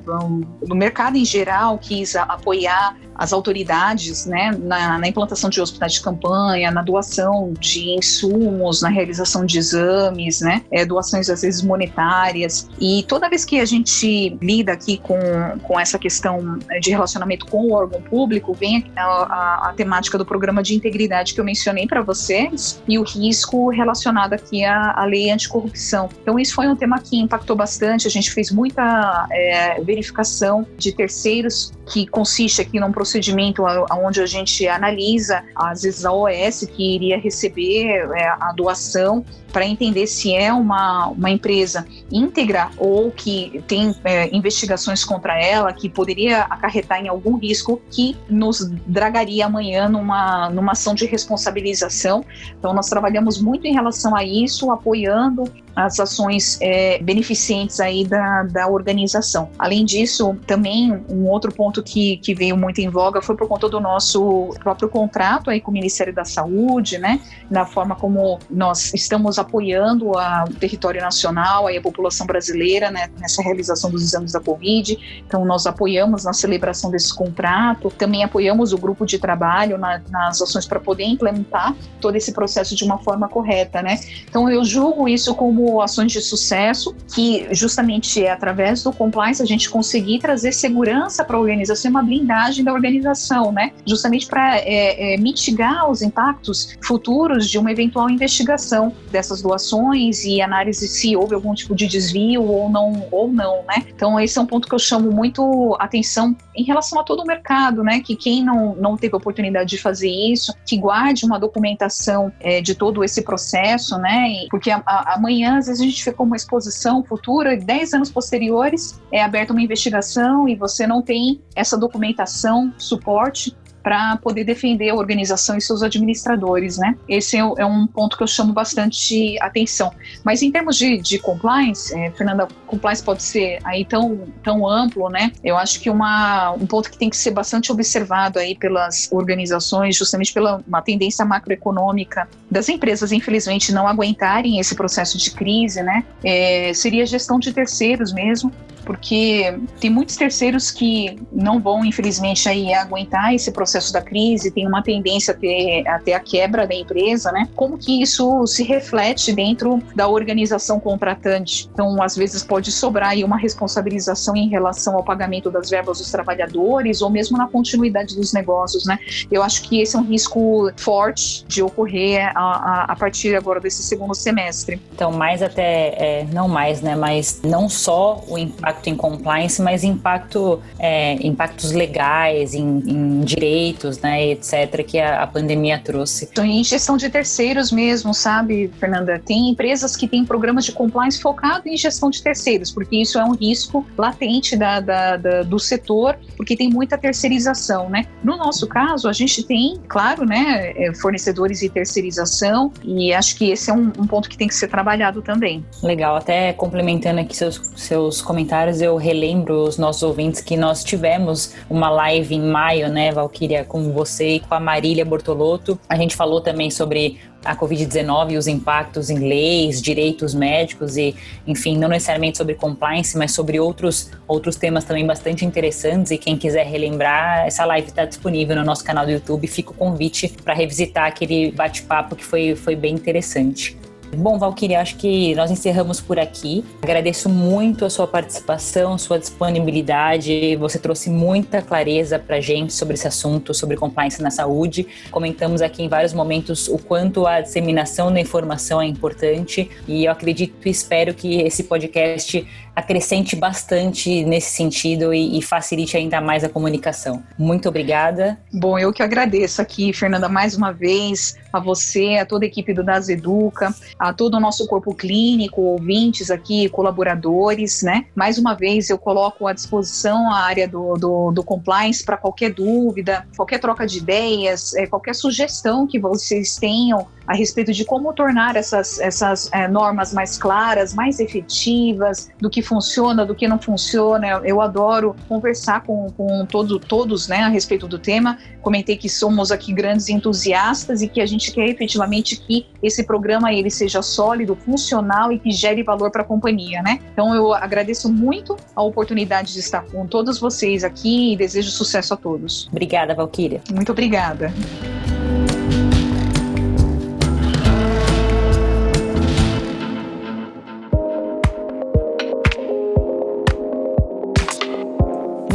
Do 0.65 0.75
mercado 0.75 1.17
em 1.17 1.25
geral 1.25 1.77
quis 1.77 2.15
apoiar 2.15 2.95
as 3.19 3.33
autoridades 3.33 4.25
né, 4.25 4.57
na, 4.57 4.97
na, 4.97 5.07
implantação 5.07 5.49
de 5.49 5.59
hospitais 5.59 5.93
de 5.93 6.01
campanha, 6.01 6.71
na 6.71 6.81
doação 6.81 7.53
de 7.59 7.89
insumos, 7.89 8.81
na 8.81 8.87
realização 8.87 9.45
de 9.45 9.57
exames, 9.57 10.39
né, 10.39 10.63
é, 10.71 10.85
doações 10.85 11.29
às 11.29 11.41
vezes 11.41 11.61
monetárias. 11.61 12.69
E 12.79 13.03
toda 13.09 13.29
vez 13.29 13.43
que 13.43 13.59
a 13.59 13.65
gente 13.65 14.37
lida 14.41 14.71
aqui 14.71 14.97
com, 14.99 15.19
com 15.63 15.77
essa 15.77 15.99
questão 15.99 16.57
de 16.79 16.91
relacionamento 16.91 17.45
com 17.45 17.65
o 17.65 17.73
órgão 17.73 18.01
público, 18.01 18.53
vem 18.53 18.89
a, 18.95 19.03
a, 19.03 19.69
a 19.69 19.73
temática 19.73 20.17
do 20.17 20.25
programa 20.25 20.63
de 20.63 20.73
integridade 20.73 21.33
que 21.33 21.41
eu 21.41 21.45
mencionei 21.45 21.85
para 21.85 22.01
vocês 22.01 22.81
e 22.87 22.97
o 22.97 23.03
risco 23.03 23.69
relacionado 23.69 24.31
aqui 24.31 24.63
à, 24.63 24.93
à 24.95 25.03
lei 25.03 25.29
anticorrupção. 25.29 26.07
Então, 26.21 26.39
isso 26.39 26.55
foi 26.55 26.69
um 26.69 26.75
tema 26.75 26.97
que 26.99 27.19
impactou 27.19 27.57
bastante. 27.57 28.07
A 28.07 28.11
gente 28.11 28.31
fez 28.31 28.49
muita 28.49 28.83
é, 29.31 29.81
verificação 29.81 30.65
de 30.77 30.91
terceiros 30.91 31.71
que 31.91 32.05
consiste 32.07 32.61
aqui 32.61 32.79
num 32.79 32.91
procedimento 32.91 33.63
onde 33.91 34.21
a 34.21 34.25
gente 34.25 34.67
analisa, 34.67 35.43
às 35.55 35.81
vezes, 35.83 36.05
a 36.05 36.11
OS 36.11 36.67
que 36.75 36.95
iria 36.95 37.17
receber 37.17 38.09
é, 38.15 38.27
a 38.27 38.53
doação 38.55 39.25
para 39.51 39.65
entender 39.65 40.07
se 40.07 40.33
é 40.33 40.51
uma, 40.53 41.07
uma 41.07 41.29
empresa 41.29 41.85
íntegra 42.11 42.69
ou 42.77 43.11
que 43.11 43.63
tem 43.67 43.95
é, 44.03 44.35
investigações 44.35 45.03
contra 45.03 45.39
ela 45.41 45.73
que 45.73 45.89
poderia 45.89 46.41
acarretar 46.41 47.03
em 47.03 47.07
algum 47.07 47.37
risco 47.37 47.81
que 47.89 48.15
nos 48.29 48.69
dragaria 48.85 49.45
amanhã 49.45 49.89
numa, 49.89 50.49
numa 50.49 50.71
ação 50.73 50.93
de 50.93 51.05
responsabilização. 51.05 52.23
Então, 52.57 52.73
nós 52.73 52.87
trabalhamos 52.87 53.41
muito 53.41 53.65
em 53.65 53.73
relação 53.73 54.15
a 54.15 54.23
isso, 54.23 54.71
apoiando 54.71 55.43
as 55.75 55.99
ações 55.99 56.57
é, 56.61 57.01
beneficentes 57.01 57.79
aí 57.79 58.05
da, 58.05 58.43
da 58.43 58.67
organização. 58.67 59.49
Além 59.57 59.85
disso, 59.85 60.35
também 60.45 60.91
um 61.09 61.27
outro 61.27 61.53
ponto 61.53 61.81
que, 61.81 62.17
que 62.17 62.33
veio 62.35 62.57
muito 62.57 62.79
em 62.79 62.89
voga 62.89 63.21
foi 63.21 63.35
por 63.35 63.47
conta 63.47 63.69
do 63.69 63.79
nosso 63.79 64.49
próprio 64.59 64.89
contrato 64.89 65.49
aí 65.49 65.61
com 65.61 65.71
o 65.71 65.73
Ministério 65.73 66.13
da 66.13 66.25
Saúde, 66.25 66.97
né, 66.97 67.21
na 67.49 67.65
forma 67.65 67.95
como 67.95 68.39
nós 68.49 68.93
estamos 68.93 69.38
apoiando 69.39 70.17
a, 70.17 70.45
o 70.49 70.53
território 70.53 71.01
nacional 71.01 71.69
e 71.69 71.77
a 71.77 71.81
população 71.81 72.25
brasileira 72.25 72.91
né, 72.91 73.09
nessa 73.19 73.41
realização 73.41 73.89
dos 73.89 74.03
exames 74.03 74.31
da 74.31 74.39
Covid. 74.39 75.23
Então, 75.25 75.45
nós 75.45 75.65
apoiamos 75.65 76.23
na 76.23 76.33
celebração 76.33 76.91
desse 76.91 77.13
contrato, 77.13 77.89
também 77.91 78.23
apoiamos 78.23 78.73
o 78.73 78.77
grupo 78.77 79.05
de 79.05 79.17
trabalho 79.17 79.77
na, 79.77 80.01
nas 80.09 80.41
ações 80.41 80.65
para 80.65 80.79
poder 80.79 81.03
implementar 81.03 81.75
todo 81.99 82.15
esse 82.15 82.31
processo 82.31 82.75
de 82.75 82.83
uma 82.83 82.97
forma 82.99 83.27
correta, 83.27 83.81
né? 83.81 83.99
Então, 84.27 84.49
eu 84.49 84.63
julgo 84.63 85.07
isso 85.07 85.33
como 85.35 85.81
ações 85.81 86.11
de 86.11 86.21
sucesso, 86.21 86.95
que 87.13 87.47
justamente 87.51 88.23
é 88.23 88.31
através 88.31 88.83
do 88.83 88.91
compliance 88.91 89.41
a 89.41 89.45
gente 89.45 89.69
conseguir 89.69 90.19
trazer 90.19 90.51
segurança 90.51 91.23
para 91.23 91.37
a 91.37 91.39
organização, 91.39 91.91
uma 91.91 92.03
blindagem 92.03 92.63
da 92.63 92.73
organização, 92.73 93.51
né? 93.51 93.71
Justamente 93.85 94.27
para 94.27 94.57
é, 94.57 95.15
é, 95.15 95.17
mitigar 95.17 95.89
os 95.89 96.01
impactos 96.01 96.77
futuros 96.81 97.49
de 97.49 97.57
uma 97.57 97.71
eventual 97.71 98.09
investigação 98.09 98.93
dessas 99.29 99.41
doações 99.41 100.25
e 100.25 100.41
análise 100.41 100.87
se 100.87 101.15
houve 101.15 101.35
algum 101.35 101.53
tipo 101.53 101.75
de 101.75 101.87
desvio 101.87 102.43
ou 102.43 102.69
não, 102.69 103.07
ou 103.11 103.31
não, 103.31 103.63
né? 103.67 103.85
Então, 103.87 104.19
esse 104.19 104.37
é 104.37 104.41
um 104.41 104.45
ponto 104.45 104.67
que 104.67 104.73
eu 104.73 104.79
chamo 104.79 105.11
muito 105.11 105.75
atenção 105.79 106.35
em 106.55 106.63
relação 106.63 106.99
a 106.99 107.03
todo 107.03 107.21
o 107.21 107.25
mercado, 107.25 107.83
né? 107.83 108.01
Que 108.01 108.15
quem 108.15 108.43
não, 108.43 108.75
não 108.75 108.97
teve 108.97 109.15
oportunidade 109.15 109.69
de 109.69 109.77
fazer 109.77 110.09
isso, 110.09 110.53
que 110.65 110.77
guarde 110.77 111.25
uma 111.25 111.39
documentação 111.39 112.31
é, 112.39 112.59
de 112.61 112.73
todo 112.73 113.03
esse 113.03 113.21
processo, 113.21 113.97
né? 113.97 114.47
Porque 114.49 114.71
a, 114.71 114.81
a, 114.85 115.15
amanhã, 115.15 115.57
às 115.57 115.67
vezes, 115.67 115.81
a 115.81 115.85
gente 115.85 116.03
fica 116.03 116.15
com 116.15 116.23
uma 116.23 116.35
exposição 116.35 117.03
futura, 117.03 117.55
10 117.55 117.93
anos 117.93 118.11
posteriores, 118.11 118.99
é 119.11 119.21
aberta 119.21 119.53
uma 119.53 119.61
investigação 119.61 120.49
e 120.49 120.55
você 120.55 120.87
não 120.87 121.01
tem 121.01 121.41
essa 121.55 121.77
documentação, 121.77 122.73
suporte 122.77 123.55
para 123.89 124.17
poder 124.17 124.43
defender 124.43 124.89
a 124.89 124.93
organização 124.93 125.57
e 125.57 125.61
seus 125.61 125.81
administradores, 125.81 126.77
né? 126.77 126.95
Esse 127.07 127.37
é, 127.37 127.39
é, 127.39 127.65
um 127.65 127.87
ponto 127.87 128.15
que 128.15 128.21
eu 128.21 128.27
chamo 128.27 128.53
bastante 128.53 129.35
atenção. 129.41 129.91
Mas 130.23 130.43
em 130.43 130.51
termos 130.51 130.77
de, 130.77 130.99
de 130.99 131.17
compliance, 131.17 131.91
é, 131.97 132.11
Fernanda, 132.11 132.47
compliance 132.67 133.01
pode 133.01 133.23
ser 133.23 133.57
aí 133.63 133.83
tão, 133.83 134.27
tão 134.43 134.69
amplo, 134.69 135.09
né? 135.09 135.31
Eu 135.43 135.57
acho 135.57 135.79
que 135.79 135.89
uma, 135.89 136.51
um 136.51 136.67
ponto 136.67 136.91
que 136.91 136.99
tem 136.99 137.09
que 137.09 137.17
ser 137.17 137.31
bastante 137.31 137.71
observado 137.71 138.37
aí 138.37 138.55
pelas 138.55 139.11
organizações, 139.11 139.97
justamente 139.97 140.31
pela 140.31 140.61
uma 140.67 140.83
tendência 140.83 141.25
macroeconômica 141.25 142.29
das 142.51 142.69
empresas, 142.69 143.11
infelizmente, 143.11 143.71
não 143.73 143.87
aguentarem 143.87 144.59
esse 144.59 144.75
processo 144.75 145.17
de 145.17 145.31
crise, 145.31 145.81
né? 145.81 146.05
É, 146.23 146.71
seria 146.75 147.01
a 147.01 147.07
gestão 147.07 147.39
de 147.39 147.51
terceiros 147.51 148.13
mesmo, 148.13 148.53
porque 148.89 149.55
tem 149.79 149.87
muitos 149.87 150.15
terceiros 150.15 150.71
que 150.71 151.15
não 151.31 151.59
vão, 151.59 151.85
infelizmente, 151.85 152.49
aí 152.49 152.73
aguentar 152.73 153.35
esse 153.35 153.51
processo 153.51 153.93
da 153.93 154.01
crise, 154.01 154.49
tem 154.49 154.65
uma 154.65 154.81
tendência 154.81 155.31
a 155.31 155.37
ter, 155.37 155.87
a 155.87 155.99
ter 155.99 156.13
a 156.13 156.19
quebra 156.19 156.65
da 156.65 156.73
empresa, 156.73 157.31
né? 157.31 157.47
Como 157.55 157.77
que 157.77 158.01
isso 158.01 158.47
se 158.47 158.63
reflete 158.63 159.31
dentro 159.31 159.79
da 159.95 160.07
organização 160.07 160.79
contratante? 160.79 161.69
Então, 161.71 162.01
às 162.01 162.15
vezes 162.15 162.43
pode 162.43 162.71
sobrar 162.71 163.09
aí 163.09 163.23
uma 163.23 163.37
responsabilização 163.37 164.35
em 164.35 164.49
relação 164.49 164.95
ao 164.95 165.03
pagamento 165.03 165.51
das 165.51 165.69
verbas 165.69 165.99
dos 165.99 166.09
trabalhadores 166.09 167.03
ou 167.03 167.11
mesmo 167.11 167.37
na 167.37 167.47
continuidade 167.47 168.15
dos 168.15 168.33
negócios, 168.33 168.87
né? 168.87 168.97
Eu 169.29 169.43
acho 169.43 169.69
que 169.69 169.79
esse 169.81 169.95
é 169.95 169.99
um 169.99 170.03
risco 170.03 170.71
forte 170.77 171.45
de 171.47 171.61
ocorrer 171.61 172.31
a, 172.33 172.41
a, 172.41 172.83
a 172.85 172.95
partir 172.95 173.35
agora 173.35 173.59
desse 173.59 173.83
segundo 173.83 174.15
semestre. 174.15 174.81
Então, 174.95 175.11
mais 175.11 175.43
até, 175.43 176.21
é, 176.21 176.27
não 176.33 176.47
mais, 176.47 176.81
né? 176.81 176.95
Mas 176.95 177.39
não 177.43 177.69
só 177.69 178.23
o 178.27 178.35
impacto 178.35 178.78
impacto 178.79 178.89
em 178.89 178.95
compliance, 178.95 179.61
mas 179.61 179.83
impacto, 179.83 180.61
é, 180.79 181.13
impactos 181.25 181.71
legais, 181.71 182.53
em, 182.53 182.83
em, 182.87 183.21
direitos, 183.21 183.99
né, 183.99 184.29
etc., 184.29 184.83
que 184.85 184.97
a, 184.97 185.23
a 185.23 185.27
pandemia 185.27 185.79
trouxe. 185.79 186.27
Então, 186.31 186.45
em 186.45 186.63
gestão 186.63 186.95
de 186.97 187.09
terceiros 187.09 187.71
mesmo, 187.71 188.13
sabe, 188.13 188.71
Fernanda? 188.79 189.21
Tem 189.23 189.49
empresas 189.49 189.95
que 189.95 190.07
têm 190.07 190.25
programas 190.25 190.65
de 190.65 190.71
compliance 190.71 191.19
focado 191.21 191.67
em 191.67 191.75
gestão 191.75 192.09
de 192.09 192.21
terceiros, 192.23 192.71
porque 192.71 192.95
isso 192.95 193.19
é 193.19 193.23
um 193.23 193.33
risco 193.33 193.85
latente 193.97 194.55
da, 194.55 194.79
da, 194.79 195.17
da, 195.17 195.43
do 195.43 195.59
setor, 195.59 196.17
porque 196.37 196.55
tem 196.55 196.69
muita 196.69 196.97
terceirização, 196.97 197.89
né? 197.89 198.05
No 198.23 198.37
nosso 198.37 198.67
caso, 198.67 199.09
a 199.09 199.13
gente 199.13 199.43
tem, 199.43 199.77
claro, 199.87 200.25
né, 200.25 200.73
é, 200.75 200.93
fornecedores 200.93 201.61
e 201.61 201.69
terceirização, 201.69 202.71
e 202.83 203.13
acho 203.13 203.35
que 203.35 203.51
esse 203.51 203.69
é 203.69 203.73
um, 203.73 203.91
um 203.97 204.07
ponto 204.07 204.29
que 204.29 204.37
tem 204.37 204.47
que 204.47 204.55
ser 204.55 204.67
trabalhado 204.67 205.21
também. 205.21 205.65
Legal, 205.83 206.15
até 206.15 206.53
complementando 206.53 207.19
aqui 207.19 207.35
seus, 207.35 207.61
seus 207.75 208.21
comentários 208.21 208.58
comentários, 208.59 208.81
eu 208.81 208.97
relembro 208.97 209.63
os 209.63 209.77
nossos 209.77 210.03
ouvintes 210.03 210.41
que 210.41 210.57
nós 210.57 210.83
tivemos 210.83 211.53
uma 211.69 211.89
live 211.89 212.35
em 212.35 212.41
maio, 212.41 212.89
né, 212.89 213.11
Valquíria, 213.11 213.63
com 213.63 213.91
você 213.93 214.35
e 214.35 214.39
com 214.39 214.53
a 214.53 214.59
Marília 214.59 215.05
Bortolotto. 215.05 215.79
A 215.87 215.95
gente 215.95 216.15
falou 216.15 216.41
também 216.41 216.69
sobre 216.69 217.17
a 217.45 217.55
Covid-19 217.55 218.31
e 218.31 218.37
os 218.37 218.47
impactos 218.47 219.09
em 219.09 219.19
leis, 219.19 219.81
direitos 219.81 220.33
médicos 220.33 220.97
e, 220.97 221.15
enfim, 221.47 221.77
não 221.77 221.87
necessariamente 221.87 222.37
sobre 222.37 222.53
compliance, 222.55 223.17
mas 223.17 223.31
sobre 223.31 223.59
outros, 223.59 224.11
outros 224.27 224.57
temas 224.57 224.83
também 224.83 225.05
bastante 225.05 225.45
interessantes. 225.45 226.11
E 226.11 226.17
quem 226.17 226.37
quiser 226.37 226.65
relembrar, 226.65 227.45
essa 227.45 227.63
live 227.63 227.87
está 227.87 228.03
disponível 228.03 228.57
no 228.57 228.65
nosso 228.65 228.83
canal 228.83 229.05
do 229.05 229.11
YouTube. 229.11 229.47
Fica 229.47 229.71
o 229.71 229.73
convite 229.73 230.27
para 230.43 230.53
revisitar 230.53 231.05
aquele 231.05 231.51
bate-papo 231.51 232.15
que 232.15 232.25
foi, 232.25 232.55
foi 232.55 232.75
bem 232.75 232.95
interessante. 232.95 233.78
Bom, 234.17 234.39
Valkyrie, 234.39 234.75
acho 234.75 234.97
que 234.97 235.35
nós 235.35 235.51
encerramos 235.51 236.01
por 236.01 236.19
aqui. 236.19 236.65
Agradeço 236.81 237.29
muito 237.29 237.85
a 237.85 237.89
sua 237.89 238.07
participação, 238.07 238.97
sua 238.97 239.19
disponibilidade. 239.19 240.55
Você 240.57 240.79
trouxe 240.79 241.09
muita 241.09 241.61
clareza 241.61 242.17
para 242.17 242.41
gente 242.41 242.73
sobre 242.73 242.95
esse 242.95 243.07
assunto, 243.07 243.53
sobre 243.53 243.77
compliance 243.77 244.21
na 244.21 244.31
saúde. 244.31 244.87
Comentamos 245.11 245.61
aqui 245.61 245.83
em 245.83 245.87
vários 245.87 246.13
momentos 246.13 246.67
o 246.67 246.77
quanto 246.77 247.27
a 247.27 247.39
disseminação 247.41 248.11
da 248.11 248.19
informação 248.19 248.81
é 248.81 248.85
importante 248.85 249.69
e 249.87 250.05
eu 250.05 250.11
acredito 250.11 250.67
e 250.67 250.69
espero 250.71 251.13
que 251.13 251.41
esse 251.41 251.63
podcast 251.63 252.45
acrescente 252.79 253.35
bastante 253.35 254.23
nesse 254.25 254.51
sentido 254.51 255.13
e, 255.13 255.37
e, 255.37 255.41
facilite 255.41 255.95
ainda 255.95 256.19
mais 256.19 256.43
a 256.43 256.49
comunicação. 256.49 257.23
Muito 257.37 257.69
obrigada. 257.69 258.39
Bom, 258.51 258.77
eu 258.77 258.91
que 258.91 259.03
agradeço 259.03 259.61
aqui, 259.61 259.93
Fernanda, 259.93 260.27
mais 260.27 260.55
uma 260.55 260.71
vez, 260.71 261.37
a 261.51 261.59
você, 261.59 262.17
a 262.17 262.25
toda 262.25 262.45
a 262.45 262.47
equipe 262.47 262.73
do 262.73 262.83
Das 262.83 263.09
Educa, 263.09 263.73
a 263.97 264.13
todo 264.13 264.35
o 264.35 264.39
nosso 264.39 264.67
corpo 264.67 264.93
clínico, 264.93 265.61
ouvintes 265.61 266.31
aqui, 266.31 266.69
colaboradores, 266.69 267.81
né? 267.83 268.05
Mais 268.15 268.37
uma 268.37 268.53
vez, 268.53 268.89
eu 268.89 268.97
coloco 268.97 269.47
à 269.47 269.53
disposição 269.53 270.31
a 270.31 270.39
área 270.39 270.67
do, 270.67 270.95
do, 270.95 271.31
do 271.31 271.43
compliance 271.43 272.03
para 272.03 272.17
qualquer 272.17 272.53
dúvida, 272.53 273.27
qualquer 273.35 273.59
troca 273.59 273.85
de 273.85 273.97
ideias, 273.97 274.73
é, 274.75 274.87
qualquer 274.87 275.15
sugestão 275.15 275.85
que 275.85 275.99
vocês 275.99 276.55
tenham 276.55 277.07
a 277.29 277.35
respeito 277.35 277.71
de 277.71 277.85
como 277.85 278.11
tornar 278.11 278.55
essas, 278.55 278.99
essas 278.99 279.49
é, 279.53 279.67
normas 279.67 280.11
mais 280.11 280.35
claras, 280.35 280.95
mais 280.95 281.19
efetivas, 281.19 282.31
do 282.39 282.49
que 282.49 282.63
funciona, 282.69 283.25
do 283.25 283.33
que 283.33 283.47
não 283.47 283.59
funciona. 283.59 284.27
Eu 284.45 284.61
adoro 284.61 285.15
conversar 285.27 285.83
com, 285.83 286.11
com 286.15 286.45
todo, 286.45 286.79
todos 286.79 287.27
né, 287.27 287.37
a 287.37 287.47
respeito 287.47 287.87
do 287.87 287.97
tema. 287.97 288.37
Comentei 288.61 288.95
que 288.95 289.09
somos 289.09 289.51
aqui 289.51 289.73
grandes 289.73 290.07
entusiastas 290.07 291.01
e 291.01 291.07
que 291.07 291.19
a 291.19 291.25
gente 291.25 291.51
quer 291.51 291.67
efetivamente 291.67 292.37
que 292.37 292.67
esse 292.83 293.03
programa 293.03 293.51
ele 293.51 293.71
seja 293.71 294.03
sólido, 294.03 294.55
funcional 294.55 295.31
e 295.31 295.39
que 295.39 295.51
gere 295.51 295.81
valor 295.81 296.11
para 296.11 296.21
a 296.21 296.25
companhia. 296.25 296.83
Né? 296.83 296.99
Então 297.11 297.33
eu 297.33 297.51
agradeço 297.53 298.11
muito 298.11 298.55
a 298.75 298.83
oportunidade 298.83 299.53
de 299.53 299.59
estar 299.59 299.83
com 299.85 300.05
todos 300.05 300.39
vocês 300.39 300.83
aqui 300.83 301.33
e 301.33 301.37
desejo 301.37 301.71
sucesso 301.71 302.13
a 302.13 302.17
todos. 302.17 302.67
Obrigada, 302.71 303.15
Valquíria. 303.15 303.61
Muito 303.73 303.91
obrigada. 303.91 304.53